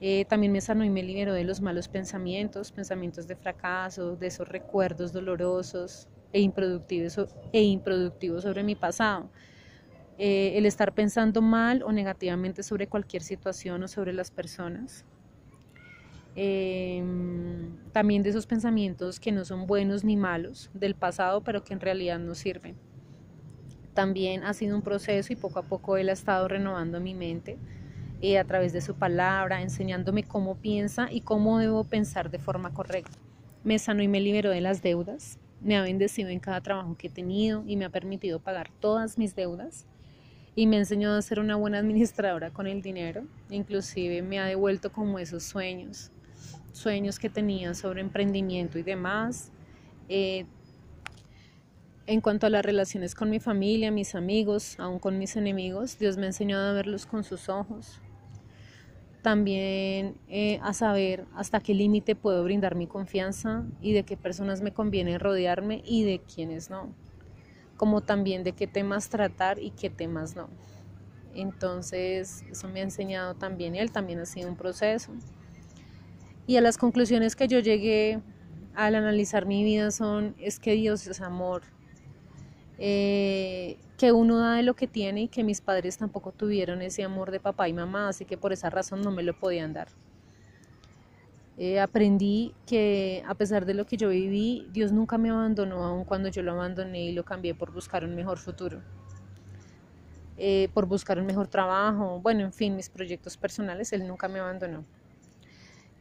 Eh, 0.00 0.24
también 0.24 0.52
me 0.52 0.62
sanó 0.62 0.84
y 0.84 0.88
me 0.88 1.02
liberó 1.02 1.34
de 1.34 1.44
los 1.44 1.60
malos 1.60 1.88
pensamientos, 1.88 2.72
pensamientos 2.72 3.28
de 3.28 3.36
fracaso, 3.36 4.16
de 4.16 4.28
esos 4.28 4.48
recuerdos 4.48 5.12
dolorosos 5.12 6.08
e 6.32 6.40
improductivos, 6.40 7.28
e 7.52 7.62
improductivos 7.62 8.44
sobre 8.44 8.62
mi 8.62 8.74
pasado. 8.74 9.28
Eh, 10.16 10.56
el 10.56 10.64
estar 10.64 10.94
pensando 10.94 11.42
mal 11.42 11.82
o 11.82 11.92
negativamente 11.92 12.62
sobre 12.62 12.86
cualquier 12.86 13.22
situación 13.22 13.82
o 13.82 13.88
sobre 13.88 14.14
las 14.14 14.30
personas. 14.30 15.04
Em, 16.36 17.76
también 17.92 18.22
de 18.22 18.30
esos 18.30 18.46
pensamientos 18.46 19.18
que 19.18 19.32
no 19.32 19.44
son 19.44 19.66
buenos 19.66 20.04
ni 20.04 20.16
malos 20.16 20.70
del 20.72 20.94
pasado, 20.94 21.42
pero 21.42 21.64
que 21.64 21.72
en 21.72 21.80
realidad 21.80 22.18
no 22.18 22.34
sirven. 22.34 22.76
También 23.94 24.44
ha 24.44 24.54
sido 24.54 24.76
un 24.76 24.82
proceso 24.82 25.32
y 25.32 25.36
poco 25.36 25.58
a 25.58 25.64
poco 25.64 25.96
él 25.96 26.08
ha 26.08 26.12
estado 26.12 26.46
renovando 26.46 27.00
mi 27.00 27.14
mente 27.14 27.58
eh, 28.22 28.38
a 28.38 28.44
través 28.44 28.72
de 28.72 28.80
su 28.80 28.94
palabra, 28.94 29.62
enseñándome 29.62 30.22
cómo 30.22 30.54
piensa 30.56 31.08
y 31.10 31.22
cómo 31.22 31.58
debo 31.58 31.82
pensar 31.84 32.30
de 32.30 32.38
forma 32.38 32.72
correcta. 32.72 33.18
Me 33.64 33.78
sanó 33.78 34.02
y 34.02 34.08
me 34.08 34.20
liberó 34.20 34.50
de 34.50 34.60
las 34.60 34.82
deudas, 34.82 35.38
me 35.60 35.76
ha 35.76 35.82
bendecido 35.82 36.28
en 36.28 36.38
cada 36.38 36.60
trabajo 36.60 36.96
que 36.96 37.08
he 37.08 37.10
tenido 37.10 37.64
y 37.66 37.76
me 37.76 37.84
ha 37.84 37.90
permitido 37.90 38.38
pagar 38.38 38.70
todas 38.78 39.18
mis 39.18 39.34
deudas 39.34 39.86
y 40.54 40.66
me 40.66 40.76
ha 40.76 40.80
enseñado 40.80 41.18
a 41.18 41.22
ser 41.22 41.40
una 41.40 41.56
buena 41.56 41.78
administradora 41.78 42.50
con 42.50 42.66
el 42.66 42.82
dinero, 42.82 43.24
inclusive 43.50 44.22
me 44.22 44.38
ha 44.38 44.46
devuelto 44.46 44.92
como 44.92 45.18
esos 45.18 45.42
sueños 45.42 46.12
sueños 46.72 47.18
que 47.18 47.30
tenía 47.30 47.74
sobre 47.74 48.00
emprendimiento 48.00 48.78
y 48.78 48.82
demás. 48.82 49.50
Eh, 50.08 50.46
en 52.06 52.20
cuanto 52.20 52.46
a 52.46 52.50
las 52.50 52.64
relaciones 52.64 53.14
con 53.14 53.30
mi 53.30 53.38
familia, 53.38 53.92
mis 53.92 54.14
amigos, 54.16 54.74
aún 54.80 54.98
con 54.98 55.18
mis 55.18 55.36
enemigos, 55.36 55.98
Dios 55.98 56.16
me 56.16 56.24
ha 56.24 56.26
enseñado 56.26 56.68
a 56.68 56.72
verlos 56.72 57.06
con 57.06 57.22
sus 57.22 57.48
ojos. 57.48 58.00
También 59.22 60.16
eh, 60.28 60.58
a 60.62 60.72
saber 60.72 61.26
hasta 61.36 61.60
qué 61.60 61.74
límite 61.74 62.16
puedo 62.16 62.42
brindar 62.42 62.74
mi 62.74 62.86
confianza 62.86 63.64
y 63.80 63.92
de 63.92 64.02
qué 64.02 64.16
personas 64.16 64.62
me 64.62 64.72
conviene 64.72 65.18
rodearme 65.18 65.82
y 65.84 66.04
de 66.04 66.20
quiénes 66.20 66.70
no. 66.70 66.92
Como 67.76 68.00
también 68.00 68.42
de 68.42 68.52
qué 68.52 68.66
temas 68.66 69.08
tratar 69.08 69.58
y 69.60 69.70
qué 69.70 69.90
temas 69.90 70.34
no. 70.34 70.48
Entonces, 71.34 72.44
eso 72.50 72.68
me 72.68 72.80
ha 72.80 72.82
enseñado 72.82 73.34
también 73.34 73.76
él 73.76 73.92
también 73.92 74.18
ha 74.18 74.26
sido 74.26 74.48
un 74.48 74.56
proceso. 74.56 75.12
Y 76.50 76.56
a 76.56 76.60
las 76.60 76.78
conclusiones 76.78 77.36
que 77.36 77.46
yo 77.46 77.60
llegué 77.60 78.20
al 78.74 78.96
analizar 78.96 79.46
mi 79.46 79.62
vida 79.62 79.92
son, 79.92 80.34
es 80.40 80.58
que 80.58 80.72
Dios 80.72 81.06
es 81.06 81.20
amor, 81.20 81.62
eh, 82.76 83.78
que 83.96 84.10
uno 84.10 84.40
da 84.40 84.54
de 84.54 84.64
lo 84.64 84.74
que 84.74 84.88
tiene 84.88 85.22
y 85.22 85.28
que 85.28 85.44
mis 85.44 85.60
padres 85.60 85.96
tampoco 85.96 86.32
tuvieron 86.32 86.82
ese 86.82 87.04
amor 87.04 87.30
de 87.30 87.38
papá 87.38 87.68
y 87.68 87.72
mamá, 87.72 88.08
así 88.08 88.24
que 88.24 88.36
por 88.36 88.52
esa 88.52 88.68
razón 88.68 89.00
no 89.02 89.12
me 89.12 89.22
lo 89.22 89.38
podían 89.38 89.72
dar. 89.72 89.86
Eh, 91.56 91.78
aprendí 91.78 92.52
que 92.66 93.22
a 93.28 93.34
pesar 93.36 93.64
de 93.64 93.74
lo 93.74 93.86
que 93.86 93.96
yo 93.96 94.08
viví, 94.08 94.66
Dios 94.72 94.90
nunca 94.90 95.18
me 95.18 95.30
abandonó, 95.30 95.84
aun 95.84 96.04
cuando 96.04 96.30
yo 96.30 96.42
lo 96.42 96.50
abandoné 96.50 97.04
y 97.04 97.12
lo 97.12 97.24
cambié 97.24 97.54
por 97.54 97.72
buscar 97.72 98.02
un 98.02 98.16
mejor 98.16 98.38
futuro, 98.38 98.82
eh, 100.36 100.68
por 100.74 100.86
buscar 100.86 101.20
un 101.20 101.26
mejor 101.26 101.46
trabajo, 101.46 102.18
bueno, 102.20 102.40
en 102.40 102.52
fin, 102.52 102.74
mis 102.74 102.88
proyectos 102.88 103.36
personales, 103.36 103.92
Él 103.92 104.08
nunca 104.08 104.26
me 104.26 104.40
abandonó. 104.40 104.84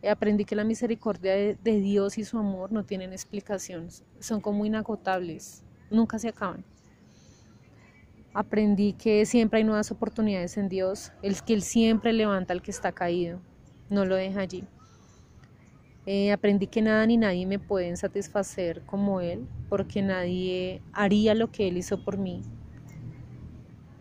Aprendí 0.07 0.45
que 0.45 0.55
la 0.55 0.63
misericordia 0.63 1.33
de, 1.33 1.79
Dios 1.81 2.17
y 2.17 2.23
su 2.23 2.38
amor 2.38 2.71
no 2.71 2.85
tienen 2.85 3.12
explicación, 3.12 3.89
son 4.19 4.39
como 4.39 4.65
inagotables, 4.65 5.63
nunca 5.91 6.17
se 6.19 6.29
acaban. 6.29 6.63
Aprendí 8.33 8.93
que 8.93 9.25
siempre 9.25 9.57
hay 9.57 9.63
nuevas 9.65 9.91
oportunidades 9.91 10.57
en 10.57 10.69
Dios, 10.69 11.12
el 11.21 11.41
que 11.41 11.53
Él 11.53 11.63
siempre 11.63 12.13
levanta 12.13 12.53
al 12.53 12.62
que 12.62 12.71
está 12.71 12.93
caído, 12.93 13.41
no 13.89 14.05
lo 14.05 14.15
deja 14.15 14.39
allí. 14.39 14.63
Eh, 16.05 16.31
aprendí 16.31 16.67
que 16.67 16.81
nada 16.81 17.05
ni 17.05 17.17
nadie 17.17 17.45
me 17.45 17.59
pueden 17.59 17.97
satisfacer 17.97 18.81
como 18.85 19.19
Él, 19.19 19.47
porque 19.67 20.01
nadie 20.01 20.81
haría 20.93 21.35
lo 21.35 21.51
que 21.51 21.67
Él 21.67 21.77
hizo 21.77 22.05
por 22.05 22.17
mí, 22.17 22.41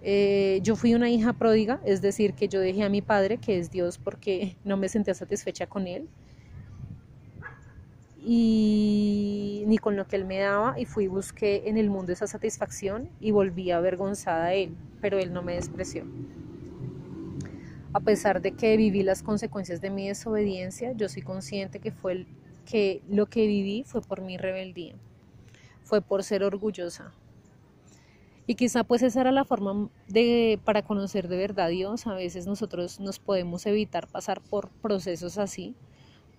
eh, 0.02 0.60
yo 0.62 0.76
fui 0.76 0.94
una 0.94 1.10
hija 1.10 1.32
pródiga, 1.32 1.80
es 1.84 2.00
decir, 2.00 2.34
que 2.34 2.48
yo 2.48 2.60
dejé 2.60 2.84
a 2.84 2.88
mi 2.88 3.02
padre, 3.02 3.38
que 3.38 3.58
es 3.58 3.70
Dios, 3.70 3.98
porque 3.98 4.56
no 4.64 4.76
me 4.76 4.88
sentía 4.88 5.14
satisfecha 5.14 5.66
con 5.66 5.86
él 5.86 6.08
y 8.24 9.64
ni 9.66 9.78
con 9.78 9.96
lo 9.96 10.06
que 10.06 10.16
él 10.16 10.24
me 10.24 10.38
daba 10.38 10.78
y 10.78 10.84
fui 10.84 11.06
busqué 11.06 11.62
en 11.66 11.78
el 11.78 11.88
mundo 11.88 12.12
esa 12.12 12.26
satisfacción 12.26 13.08
y 13.20 13.30
volví 13.30 13.70
avergonzada 13.70 14.46
a 14.46 14.54
él, 14.54 14.76
pero 15.00 15.18
él 15.18 15.32
no 15.32 15.42
me 15.42 15.54
despreció. 15.54 16.04
A 17.92 18.00
pesar 18.00 18.42
de 18.42 18.52
que 18.52 18.76
viví 18.76 19.02
las 19.02 19.22
consecuencias 19.22 19.80
de 19.80 19.90
mi 19.90 20.08
desobediencia, 20.08 20.92
yo 20.92 21.08
soy 21.08 21.22
consciente 21.22 21.80
que 21.80 21.90
fue 21.90 22.26
que 22.66 23.00
lo 23.08 23.26
que 23.26 23.46
viví 23.46 23.82
fue 23.84 24.02
por 24.02 24.20
mi 24.20 24.36
rebeldía, 24.36 24.94
fue 25.82 26.02
por 26.02 26.22
ser 26.22 26.44
orgullosa, 26.44 27.14
y 28.48 28.54
quizá 28.54 28.82
pues 28.82 29.02
esa 29.02 29.20
era 29.20 29.30
la 29.30 29.44
forma 29.44 29.90
de 30.08 30.58
para 30.64 30.80
conocer 30.80 31.28
de 31.28 31.36
verdad 31.36 31.66
a 31.66 31.68
Dios. 31.68 32.06
A 32.06 32.14
veces 32.14 32.46
nosotros 32.46 32.98
nos 32.98 33.18
podemos 33.18 33.66
evitar 33.66 34.08
pasar 34.08 34.40
por 34.40 34.70
procesos 34.70 35.36
así, 35.36 35.74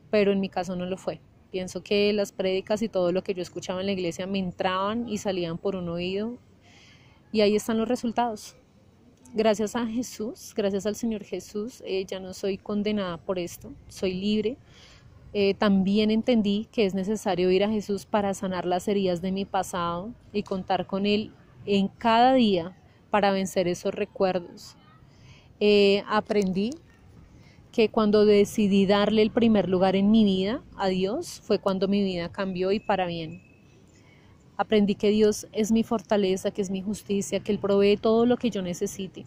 pero 0.10 0.32
en 0.32 0.40
mi 0.40 0.50
caso 0.50 0.76
no 0.76 0.88
lo 0.88 0.98
fue. 0.98 1.22
Pienso 1.52 1.84
que 1.84 2.12
las 2.12 2.32
prédicas 2.32 2.82
y 2.82 2.90
todo 2.90 3.12
lo 3.12 3.22
que 3.22 3.36
yo 3.36 3.44
escuchaba 3.44 3.82
en 3.82 3.86
la 3.86 3.92
iglesia 3.92 4.26
me 4.26 4.40
entraban 4.40 5.08
y 5.08 5.20
salían 5.20 5.60
por 5.60 5.76
un 5.76 5.88
oído 5.88 6.40
y 7.32 7.42
ahí 7.42 7.56
están 7.56 7.78
los 7.78 7.88
resultados. 7.88 8.56
gracias 9.36 9.76
a 9.76 9.86
Jesús, 9.86 10.54
gracias 10.56 10.88
al 10.88 10.96
Señor 10.96 11.24
Jesús, 11.24 11.84
eh, 11.86 12.06
ya 12.06 12.20
no 12.20 12.34
soy 12.34 12.58
condenada 12.58 13.18
por 13.18 13.38
esto, 13.38 13.72
soy 13.88 14.16
libre. 14.16 14.58
Eh, 15.34 15.54
también 15.54 16.10
entendí 16.10 16.68
que 16.72 16.88
es 16.88 16.96
necesario 16.96 17.52
ir 17.52 17.64
a 17.64 17.70
Jesús 17.70 18.08
para 18.08 18.34
sanar 18.34 18.66
las 18.66 18.88
heridas 18.88 19.22
de 19.22 19.32
mi 19.32 19.46
pasado 19.46 20.12
y 20.34 20.42
contar 20.42 20.88
con 20.88 21.06
Él 21.06 21.32
en 21.78 21.88
cada 21.88 22.34
día 22.34 22.76
para 23.10 23.32
vencer 23.32 23.68
esos 23.68 23.94
recuerdos. 23.94 24.76
Eh, 25.60 26.04
aprendí 26.08 26.72
que 27.72 27.90
cuando 27.90 28.26
decidí 28.26 28.86
darle 28.86 29.22
el 29.22 29.32
primer 29.32 29.70
lugar 29.70 29.96
en 29.96 30.10
mi 30.10 30.24
vida 30.24 30.64
a 30.78 30.88
Dios 30.88 31.42
fue 31.44 31.60
cuando 31.60 31.88
mi 31.88 32.04
vida 32.04 32.30
cambió 32.30 32.72
y 32.72 32.80
para 32.80 33.06
bien. 33.06 33.42
Aprendí 34.58 34.96
que 34.96 35.10
Dios 35.10 35.48
es 35.54 35.72
mi 35.72 35.84
fortaleza, 35.84 36.52
que 36.52 36.62
es 36.62 36.70
mi 36.70 36.82
justicia, 36.82 37.40
que 37.40 37.52
Él 37.52 37.60
provee 37.60 37.96
todo 37.96 38.26
lo 38.26 38.38
que 38.38 38.50
yo 38.50 38.62
necesite. 38.62 39.26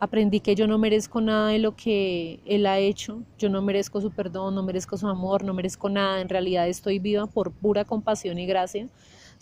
Aprendí 0.00 0.40
que 0.40 0.56
yo 0.56 0.66
no 0.66 0.78
merezco 0.78 1.20
nada 1.20 1.50
de 1.50 1.60
lo 1.60 1.76
que 1.76 2.40
Él 2.44 2.66
ha 2.66 2.80
hecho, 2.80 3.22
yo 3.38 3.48
no 3.50 3.62
merezco 3.62 4.00
su 4.00 4.10
perdón, 4.10 4.56
no 4.56 4.64
merezco 4.64 4.96
su 4.96 5.06
amor, 5.06 5.44
no 5.44 5.54
merezco 5.54 5.88
nada, 5.88 6.20
en 6.20 6.28
realidad 6.28 6.66
estoy 6.66 6.98
viva 6.98 7.26
por 7.26 7.52
pura 7.52 7.84
compasión 7.84 8.38
y 8.40 8.46
gracia. 8.46 8.88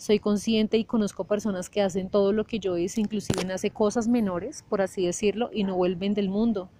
Soy 0.01 0.17
consciente 0.17 0.79
y 0.79 0.83
conozco 0.83 1.25
personas 1.25 1.69
que 1.69 1.79
hacen 1.79 2.09
todo 2.09 2.33
lo 2.33 2.47
que 2.47 2.57
yo 2.57 2.75
hice, 2.75 2.99
inclusive 2.99 3.53
hace 3.53 3.69
cosas 3.69 4.07
menores, 4.07 4.65
por 4.67 4.81
así 4.81 5.05
decirlo, 5.05 5.51
y 5.53 5.63
no 5.63 5.75
vuelven 5.75 6.15
del 6.15 6.27
mundo 6.27 6.71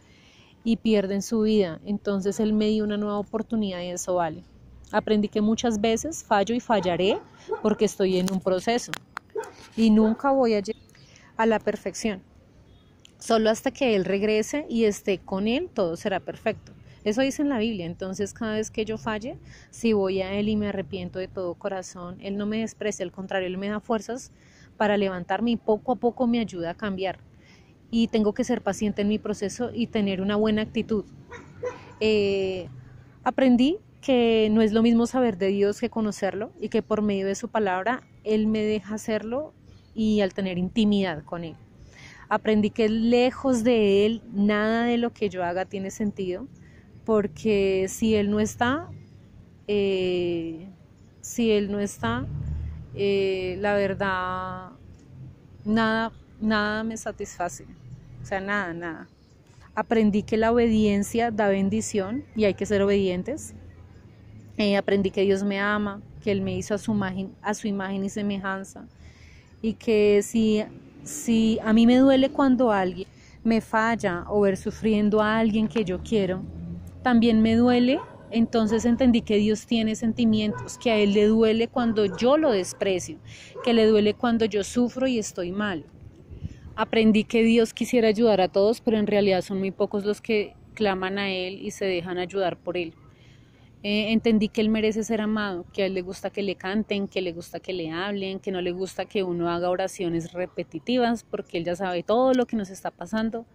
y 0.64 0.78
pierden 0.78 1.22
su 1.22 1.42
vida. 1.42 1.80
Entonces 1.86 2.40
Él 2.40 2.52
me 2.52 2.70
dio 2.70 2.84
una 2.84 2.98
nueva 2.98 3.20
oportunidad 3.20 3.82
y 3.82 3.90
eso 3.90 4.16
vale. 4.16 4.44
Aprendí 4.92 5.28
que 5.28 5.40
muchas 5.40 5.80
veces 5.80 6.24
fallo 6.24 6.56
y 6.56 6.60
fallaré 6.60 7.20
porque 7.62 7.86
estoy 7.86 8.18
en 8.18 8.34
un 8.34 8.42
proceso 8.42 8.92
y 9.78 9.92
nunca 9.92 10.32
voy 10.32 10.56
a 10.56 10.62
llegar 10.62 10.82
a 11.38 11.46
la 11.46 11.60
perfección. 11.60 12.24
Solo 13.20 13.52
hasta 13.52 13.70
que 13.70 13.96
Él 13.96 14.04
regrese 14.04 14.66
y 14.68 14.86
esté 14.86 15.20
con 15.20 15.48
Él, 15.48 15.70
todo 15.72 15.96
será 15.96 16.20
perfecto. 16.22 16.72
Eso 17.04 17.22
dice 17.22 17.42
en 17.42 17.50
la 17.50 17.60
Biblia. 17.60 17.86
Entonces, 17.86 18.34
cada 18.34 18.56
vez 18.56 18.70
que 18.70 18.86
yo 18.86 18.98
falle, 18.98 19.38
si 19.70 19.94
voy 19.94 20.22
a 20.22 20.34
Él 20.34 20.50
y 20.50 20.56
me 20.56 20.68
arrepiento 20.68 21.20
de 21.20 21.28
todo 21.28 21.56
corazón, 21.56 22.18
Él 22.22 22.38
no 22.38 22.46
me 22.46 22.60
desprecia, 22.60 23.04
al 23.04 23.12
contrario, 23.12 23.48
Él 23.48 23.58
me 23.58 23.70
da 23.70 23.80
fuerzas 23.80 24.32
para 24.78 24.98
levantarme 24.98 25.52
y 25.52 25.58
poco 25.58 25.94
a 25.94 25.96
poco 25.96 26.28
me 26.28 26.40
ayuda 26.40 26.72
a 26.72 26.74
cambiar. 26.74 27.20
Y 27.90 28.08
tengo 28.08 28.34
que 28.34 28.44
ser 28.44 28.62
paciente 28.62 29.02
en 29.02 29.08
mi 29.08 29.20
proceso 29.20 29.72
y 29.74 29.88
tener 29.88 30.22
una 30.22 30.36
buena 30.36 30.62
actitud. 30.62 31.06
Eh, 32.00 32.70
aprendí 33.24 33.78
que 34.02 34.50
no 34.52 34.62
es 34.62 34.72
lo 34.74 34.82
mismo 34.82 35.06
saber 35.06 35.38
de 35.38 35.48
Dios 35.48 35.80
que 35.80 35.90
conocerlo 35.90 36.52
y 36.60 36.70
que 36.70 36.82
por 36.82 37.02
medio 37.02 37.28
de 37.28 37.36
su 37.36 37.50
palabra 37.50 38.02
Él 38.24 38.48
me 38.48 38.64
deja 38.64 38.96
hacerlo 38.96 39.54
y 39.94 40.22
al 40.22 40.34
tener 40.34 40.58
intimidad 40.58 41.24
con 41.24 41.44
Él. 41.44 41.56
Aprendí 42.30 42.70
que 42.70 42.90
lejos 42.90 43.64
de 43.64 44.06
Él 44.06 44.22
nada 44.34 44.86
de 44.86 44.98
lo 44.98 45.12
que 45.12 45.30
yo 45.30 45.44
haga 45.44 45.66
tiene 45.66 45.92
sentido, 45.92 46.48
porque 47.06 47.88
si 47.90 48.16
Él 48.16 48.30
no 48.30 48.40
está, 48.40 48.90
eh, 49.68 50.68
si 51.22 51.52
Él 51.52 51.72
no 51.72 51.80
está, 51.80 52.26
eh, 52.96 53.58
la 53.60 53.74
verdad, 53.76 54.72
nada, 55.66 56.12
nada 56.40 56.84
me 56.84 56.98
satisface, 56.98 57.66
o 58.22 58.26
sea, 58.26 58.40
nada, 58.40 58.74
nada. 58.74 59.08
Aprendí 59.74 60.24
que 60.24 60.38
la 60.38 60.52
obediencia 60.52 61.32
da 61.32 61.48
bendición 61.48 62.26
y 62.36 62.44
hay 62.44 62.54
que 62.54 62.66
ser 62.66 62.82
obedientes 62.82 63.56
eh, 64.58 64.78
aprendí 64.78 65.10
que 65.10 65.22
Dios 65.22 65.44
me 65.44 65.60
ama, 65.60 66.02
que 66.24 66.32
Él 66.32 66.42
me 66.42 66.56
hizo 66.56 66.76
a 66.76 66.78
su 66.78 66.92
imagen, 66.92 67.34
a 67.42 67.54
su 67.54 67.68
imagen 67.68 68.04
y 68.04 68.10
semejanza. 68.10 68.86
Y 69.62 69.74
que 69.74 70.22
si, 70.24 70.64
si 71.04 71.58
a 71.64 71.74
mí 71.74 71.88
me 71.88 71.98
duele 71.98 72.30
cuando 72.30 72.72
alguien 72.72 73.08
me 73.44 73.60
falla 73.62 74.26
o 74.28 74.42
ver 74.42 74.58
sufriendo 74.58 75.22
a 75.22 75.40
alguien 75.40 75.68
que 75.68 75.84
yo 75.84 76.02
quiero, 76.04 76.44
también 77.02 77.42
me 77.42 77.56
duele. 77.56 78.00
Entonces 78.32 78.86
entendí 78.86 79.22
que 79.22 79.38
Dios 79.38 79.66
tiene 79.66 79.96
sentimientos, 79.96 80.78
que 80.78 80.92
a 80.92 80.98
Él 80.98 81.14
le 81.14 81.26
duele 81.26 81.68
cuando 81.68 82.06
yo 82.18 82.38
lo 82.38 82.52
desprecio, 82.52 83.18
que 83.64 83.74
le 83.74 83.86
duele 83.86 84.14
cuando 84.14 84.46
yo 84.46 84.64
sufro 84.64 85.06
y 85.08 85.20
estoy 85.20 85.52
mal. 85.52 85.86
Aprendí 86.76 87.26
que 87.26 87.44
Dios 87.44 87.74
quisiera 87.74 88.08
ayudar 88.08 88.40
a 88.40 88.48
todos, 88.48 88.80
pero 88.80 88.98
en 88.98 89.08
realidad 89.08 89.42
son 89.42 89.60
muy 89.60 89.72
pocos 89.72 90.06
los 90.06 90.22
que 90.22 90.56
claman 90.76 91.18
a 91.20 91.30
Él 91.30 91.60
y 91.62 91.72
se 91.72 91.86
dejan 91.86 92.18
ayudar 92.18 92.56
por 92.58 92.78
Él. 92.78 92.94
Eh, 93.84 94.12
entendí 94.12 94.48
que 94.48 94.62
él 94.62 94.70
merece 94.70 95.04
ser 95.04 95.22
amado, 95.22 95.66
que 95.74 95.82
a 95.82 95.86
él 95.88 95.96
le 95.96 96.04
gusta 96.04 96.30
que 96.30 96.44
le 96.44 96.56
canten, 96.56 97.08
que 97.08 97.20
le 97.20 97.34
gusta 97.34 97.60
que 97.60 97.74
le 97.74 97.90
hablen, 97.90 98.40
que 98.40 98.52
no 98.52 98.62
le 98.62 98.72
gusta 98.72 99.06
que 99.06 99.24
uno 99.24 99.50
haga 99.50 99.72
oraciones 99.72 100.34
repetitivas, 100.34 101.24
porque 101.24 101.58
él 101.58 101.66
ya 101.66 101.76
sabe 101.76 102.04
todo 102.04 102.34
lo 102.36 102.46
que 102.46 102.56
nos 102.56 102.70
está 102.70 102.92
pasando, 102.92 103.48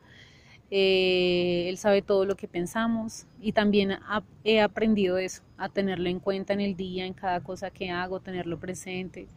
eh, 0.70 1.66
él 1.68 1.79
sabe 1.79 2.02
todo 2.02 2.24
lo 2.24 2.37
que 2.37 2.48
pensamos 2.48 3.26
y 3.40 3.52
también 3.52 3.98
he 4.44 4.61
aprendido 4.61 5.18
eso, 5.18 5.42
a 5.57 5.68
tenerlo 5.68 6.09
en 6.09 6.20
cuenta 6.20 6.52
en 6.52 6.61
el 6.61 6.76
día, 6.76 7.07
en 7.07 7.14
cada 7.14 7.40
cosa 7.40 7.70
que 7.70 7.90
hago, 7.90 8.20
tenerlo 8.20 8.59
presente 8.59 9.29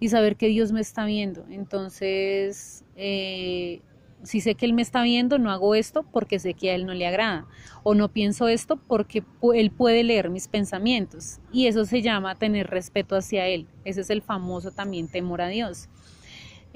y 0.00 0.08
saber 0.08 0.36
que 0.36 0.48
Dios 0.48 0.72
me 0.72 0.80
está 0.80 1.06
viendo. 1.06 1.46
Entonces, 1.48 2.84
eh, 2.96 3.80
si 4.22 4.40
sé 4.40 4.54
que 4.54 4.66
Él 4.66 4.72
me 4.72 4.82
está 4.82 5.02
viendo, 5.02 5.38
no 5.38 5.50
hago 5.50 5.74
esto 5.74 6.02
porque 6.02 6.38
sé 6.38 6.54
que 6.54 6.70
a 6.70 6.74
Él 6.74 6.86
no 6.86 6.94
le 6.94 7.06
agrada. 7.06 7.46
O 7.82 7.94
no 7.94 8.08
pienso 8.08 8.48
esto 8.48 8.76
porque 8.76 9.22
Él 9.54 9.70
puede 9.70 10.02
leer 10.02 10.30
mis 10.30 10.48
pensamientos. 10.48 11.40
Y 11.52 11.66
eso 11.66 11.84
se 11.84 12.02
llama 12.02 12.34
tener 12.34 12.68
respeto 12.68 13.16
hacia 13.16 13.46
Él. 13.46 13.66
Ese 13.84 14.00
es 14.00 14.10
el 14.10 14.22
famoso 14.22 14.72
también 14.72 15.08
temor 15.08 15.40
a 15.40 15.48
Dios. 15.48 15.88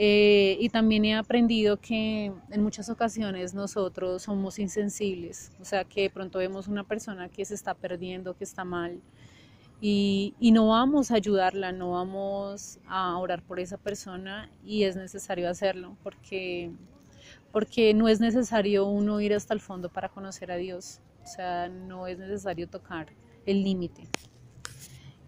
Eh, 0.01 0.57
y 0.61 0.69
también 0.69 1.05
he 1.05 1.17
aprendido 1.17 1.77
que 1.79 2.33
en 2.51 2.63
muchas 2.63 2.89
ocasiones 2.89 3.53
nosotros 3.53 4.23
somos 4.23 4.59
insensibles. 4.61 5.51
O 5.61 5.65
sea, 5.65 5.85
que 5.85 6.03
de 6.03 6.11
pronto 6.11 6.39
vemos 6.39 6.69
una 6.69 6.85
persona 6.85 7.29
que 7.29 7.45
se 7.45 7.55
está 7.55 7.75
perdiendo, 7.75 8.37
que 8.37 8.45
está 8.45 8.65
mal. 8.65 9.01
Y, 9.81 10.35
y, 10.41 10.53
no 10.53 10.69
vamos 10.69 11.11
a 11.11 11.17
ayudarla, 11.17 11.71
no 11.73 11.93
vamos 11.93 12.81
a 12.87 13.17
orar 13.17 13.43
por 13.43 13.61
esa 13.61 13.77
persona 13.77 14.51
y 14.65 14.83
es 14.83 14.97
necesario 14.97 15.49
hacerlo 15.49 15.97
porque 16.03 16.73
porque 17.53 17.95
no 17.95 18.09
es 18.09 18.21
necesario 18.21 18.87
uno 18.87 19.21
ir 19.21 19.35
hasta 19.35 19.55
el 19.55 19.61
fondo 19.61 19.89
para 19.89 20.09
conocer 20.09 20.51
a 20.51 20.57
Dios, 20.57 21.01
o 21.25 21.27
sea, 21.27 21.69
no 21.69 22.07
es 22.07 22.19
necesario 22.19 22.69
tocar 22.69 23.09
el 23.47 23.63
límite. 23.63 24.09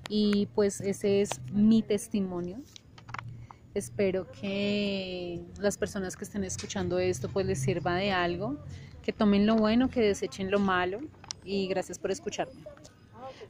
Y 0.08 0.46
pues 0.54 0.80
ese 0.80 1.22
es 1.22 1.40
mi 1.52 1.82
testimonio. 1.82 2.58
Espero 3.72 4.26
que 4.32 5.40
las 5.60 5.78
personas 5.78 6.16
que 6.16 6.24
estén 6.24 6.42
escuchando 6.42 6.98
esto 6.98 7.28
pues 7.28 7.46
les 7.46 7.60
sirva 7.60 7.94
de 7.94 8.10
algo, 8.10 8.56
que 9.00 9.12
tomen 9.12 9.46
lo 9.46 9.54
bueno, 9.54 9.88
que 9.88 10.00
desechen 10.00 10.50
lo 10.50 10.58
malo 10.58 10.98
y 11.44 11.68
gracias 11.68 11.98
por 11.98 12.10
escucharme. 12.10 12.60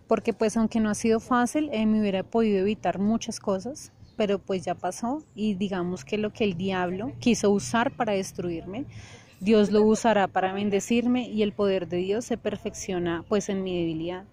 Porque 0.07 0.35
pues 0.35 0.59
aunque 0.59 0.79
no 0.79 0.91
ha 0.91 0.95
sido 0.95 1.21
fácil, 1.21 1.71
eh, 1.73 1.87
me 1.87 2.01
hubiera 2.01 2.23
podido 2.23 2.59
evitar 2.59 2.99
muchas 2.99 3.41
cosas, 3.41 3.93
pero 4.17 4.39
pues 4.39 4.63
ya 4.63 4.75
pasó 4.75 5.25
y 5.35 5.55
digamos 5.55 6.05
que 6.05 6.19
lo 6.19 6.35
que 6.35 6.45
el 6.45 6.55
diablo 6.55 7.13
quiso 7.19 7.51
usar 7.51 7.91
para 7.97 8.13
destruirme, 8.13 8.85
Dios 9.41 9.71
lo 9.71 9.83
usará 9.83 10.29
para 10.29 10.53
bendecirme 10.53 11.31
y 11.31 11.43
el 11.43 11.55
poder 11.55 11.89
de 11.89 11.97
Dios 11.97 12.27
se 12.27 12.37
perfecciona 12.37 13.25
pues 13.27 13.49
en 13.49 13.63
mi 13.63 13.79
debilidad. 13.79 14.25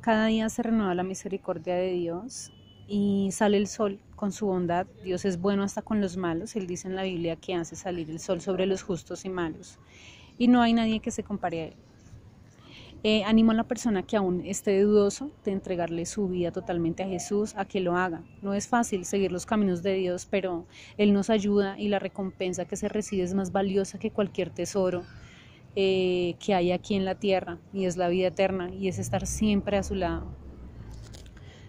Cada 0.00 0.26
día 0.26 0.48
se 0.48 0.62
renueva 0.62 0.94
la 0.94 1.02
misericordia 1.02 1.74
de 1.74 1.90
Dios 1.90 2.52
y 2.88 3.28
sale 3.32 3.58
el 3.58 3.68
sol 3.68 4.00
con 4.16 4.32
su 4.32 4.46
bondad. 4.46 4.86
Dios 5.04 5.24
es 5.24 5.40
bueno 5.40 5.62
hasta 5.62 5.82
con 5.82 6.00
los 6.00 6.16
malos. 6.16 6.56
Él 6.56 6.66
dice 6.66 6.88
en 6.88 6.96
la 6.96 7.02
Biblia 7.04 7.36
que 7.36 7.54
hace 7.54 7.76
salir 7.76 8.10
el 8.10 8.18
sol 8.18 8.40
sobre 8.40 8.66
los 8.66 8.82
justos 8.82 9.24
y 9.24 9.28
malos. 9.28 9.78
Y 10.38 10.48
no 10.48 10.62
hay 10.62 10.72
nadie 10.72 11.00
que 11.00 11.10
se 11.10 11.22
compare 11.22 11.60
a 11.60 11.64
él. 11.66 11.74
Eh, 13.04 13.22
animo 13.22 13.52
a 13.52 13.54
la 13.54 13.62
persona 13.62 14.02
que 14.02 14.16
aún 14.16 14.42
esté 14.44 14.80
dudoso 14.80 15.30
de 15.44 15.52
entregarle 15.52 16.04
su 16.04 16.26
vida 16.26 16.50
totalmente 16.50 17.04
a 17.04 17.08
Jesús 17.08 17.54
a 17.56 17.64
que 17.64 17.78
lo 17.78 17.96
haga. 17.96 18.24
No 18.42 18.54
es 18.54 18.66
fácil 18.66 19.04
seguir 19.04 19.30
los 19.30 19.46
caminos 19.46 19.84
de 19.84 19.94
Dios, 19.94 20.26
pero 20.28 20.66
Él 20.96 21.12
nos 21.12 21.30
ayuda 21.30 21.78
y 21.78 21.88
la 21.88 22.00
recompensa 22.00 22.64
que 22.64 22.76
se 22.76 22.88
recibe 22.88 23.22
es 23.22 23.34
más 23.34 23.52
valiosa 23.52 24.00
que 24.00 24.10
cualquier 24.10 24.50
tesoro 24.50 25.04
eh, 25.76 26.34
que 26.44 26.54
hay 26.54 26.72
aquí 26.72 26.96
en 26.96 27.04
la 27.04 27.14
tierra 27.14 27.58
y 27.72 27.84
es 27.84 27.96
la 27.96 28.08
vida 28.08 28.28
eterna 28.28 28.68
y 28.74 28.88
es 28.88 28.98
estar 28.98 29.28
siempre 29.28 29.76
a 29.76 29.84
su 29.84 29.94
lado. 29.94 30.47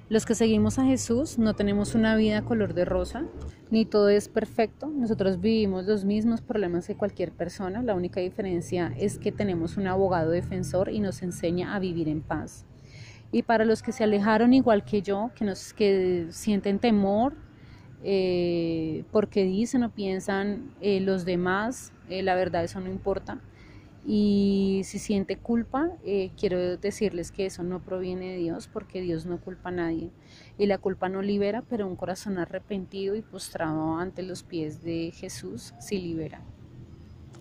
Los 0.10 0.26
que 0.26 0.34
seguimos 0.34 0.80
a 0.80 0.86
Jesús 0.86 1.38
no 1.38 1.54
tenemos 1.54 1.94
una 1.94 2.16
vida 2.16 2.42
color 2.42 2.74
de 2.74 2.84
rosa, 2.84 3.28
ni 3.70 3.86
todo 3.86 4.10
es 4.10 4.28
perfecto. 4.28 4.88
Nosotros 4.88 5.40
vivimos 5.40 5.86
los 5.86 6.04
mismos 6.04 6.42
problemas 6.42 6.88
que 6.88 6.96
cualquier 6.96 7.32
persona. 7.32 7.84
La 7.84 7.94
única 7.94 8.20
diferencia 8.20 8.92
es 8.98 9.20
que 9.20 9.32
tenemos 9.32 9.78
un 9.78 9.86
abogado 9.86 10.32
defensor 10.32 10.90
y 10.90 11.00
nos 11.00 11.22
enseña 11.22 11.76
a 11.76 11.80
vivir 11.80 12.10
en 12.10 12.22
paz. 12.22 12.66
Y 13.32 13.44
para 13.44 13.66
los 13.66 13.84
que 13.84 13.92
se 13.92 14.04
alejaron 14.04 14.56
igual 14.56 14.84
que 14.84 15.04
yo, 15.04 15.30
que, 15.36 15.46
nos, 15.46 15.74
que 15.74 16.26
sienten 16.32 16.80
temor 16.80 17.36
eh, 18.04 19.04
porque 19.12 19.44
dicen 19.44 19.84
o 19.84 19.92
piensan 19.92 20.74
eh, 20.82 21.02
los 21.02 21.24
demás, 21.24 21.92
eh, 22.10 22.24
la 22.24 22.34
verdad 22.34 22.64
eso 22.64 22.80
no 22.80 22.90
importa. 22.90 23.40
Y 24.12 24.82
si 24.86 24.98
siente 24.98 25.38
culpa, 25.38 25.92
eh, 26.04 26.32
quiero 26.36 26.78
decirles 26.78 27.32
que 27.32 27.46
eso 27.46 27.62
no 27.62 27.84
proviene 27.84 28.32
de 28.32 28.38
Dios 28.38 28.68
porque 28.68 29.02
Dios 29.02 29.28
no 29.28 29.40
culpa 29.40 29.70
a 29.70 29.72
nadie. 29.72 30.10
Y 30.58 30.66
la 30.66 30.80
culpa 30.80 31.10
no 31.10 31.22
libera, 31.22 31.62
pero 31.70 31.86
un 31.86 31.96
corazón 31.96 32.40
arrepentido 32.40 33.14
y 33.14 33.22
postrado 33.22 33.98
ante 33.98 34.24
los 34.24 34.42
pies 34.42 34.82
de 34.82 35.12
Jesús 35.14 35.76
sí 35.80 36.00
libera. 36.00 36.42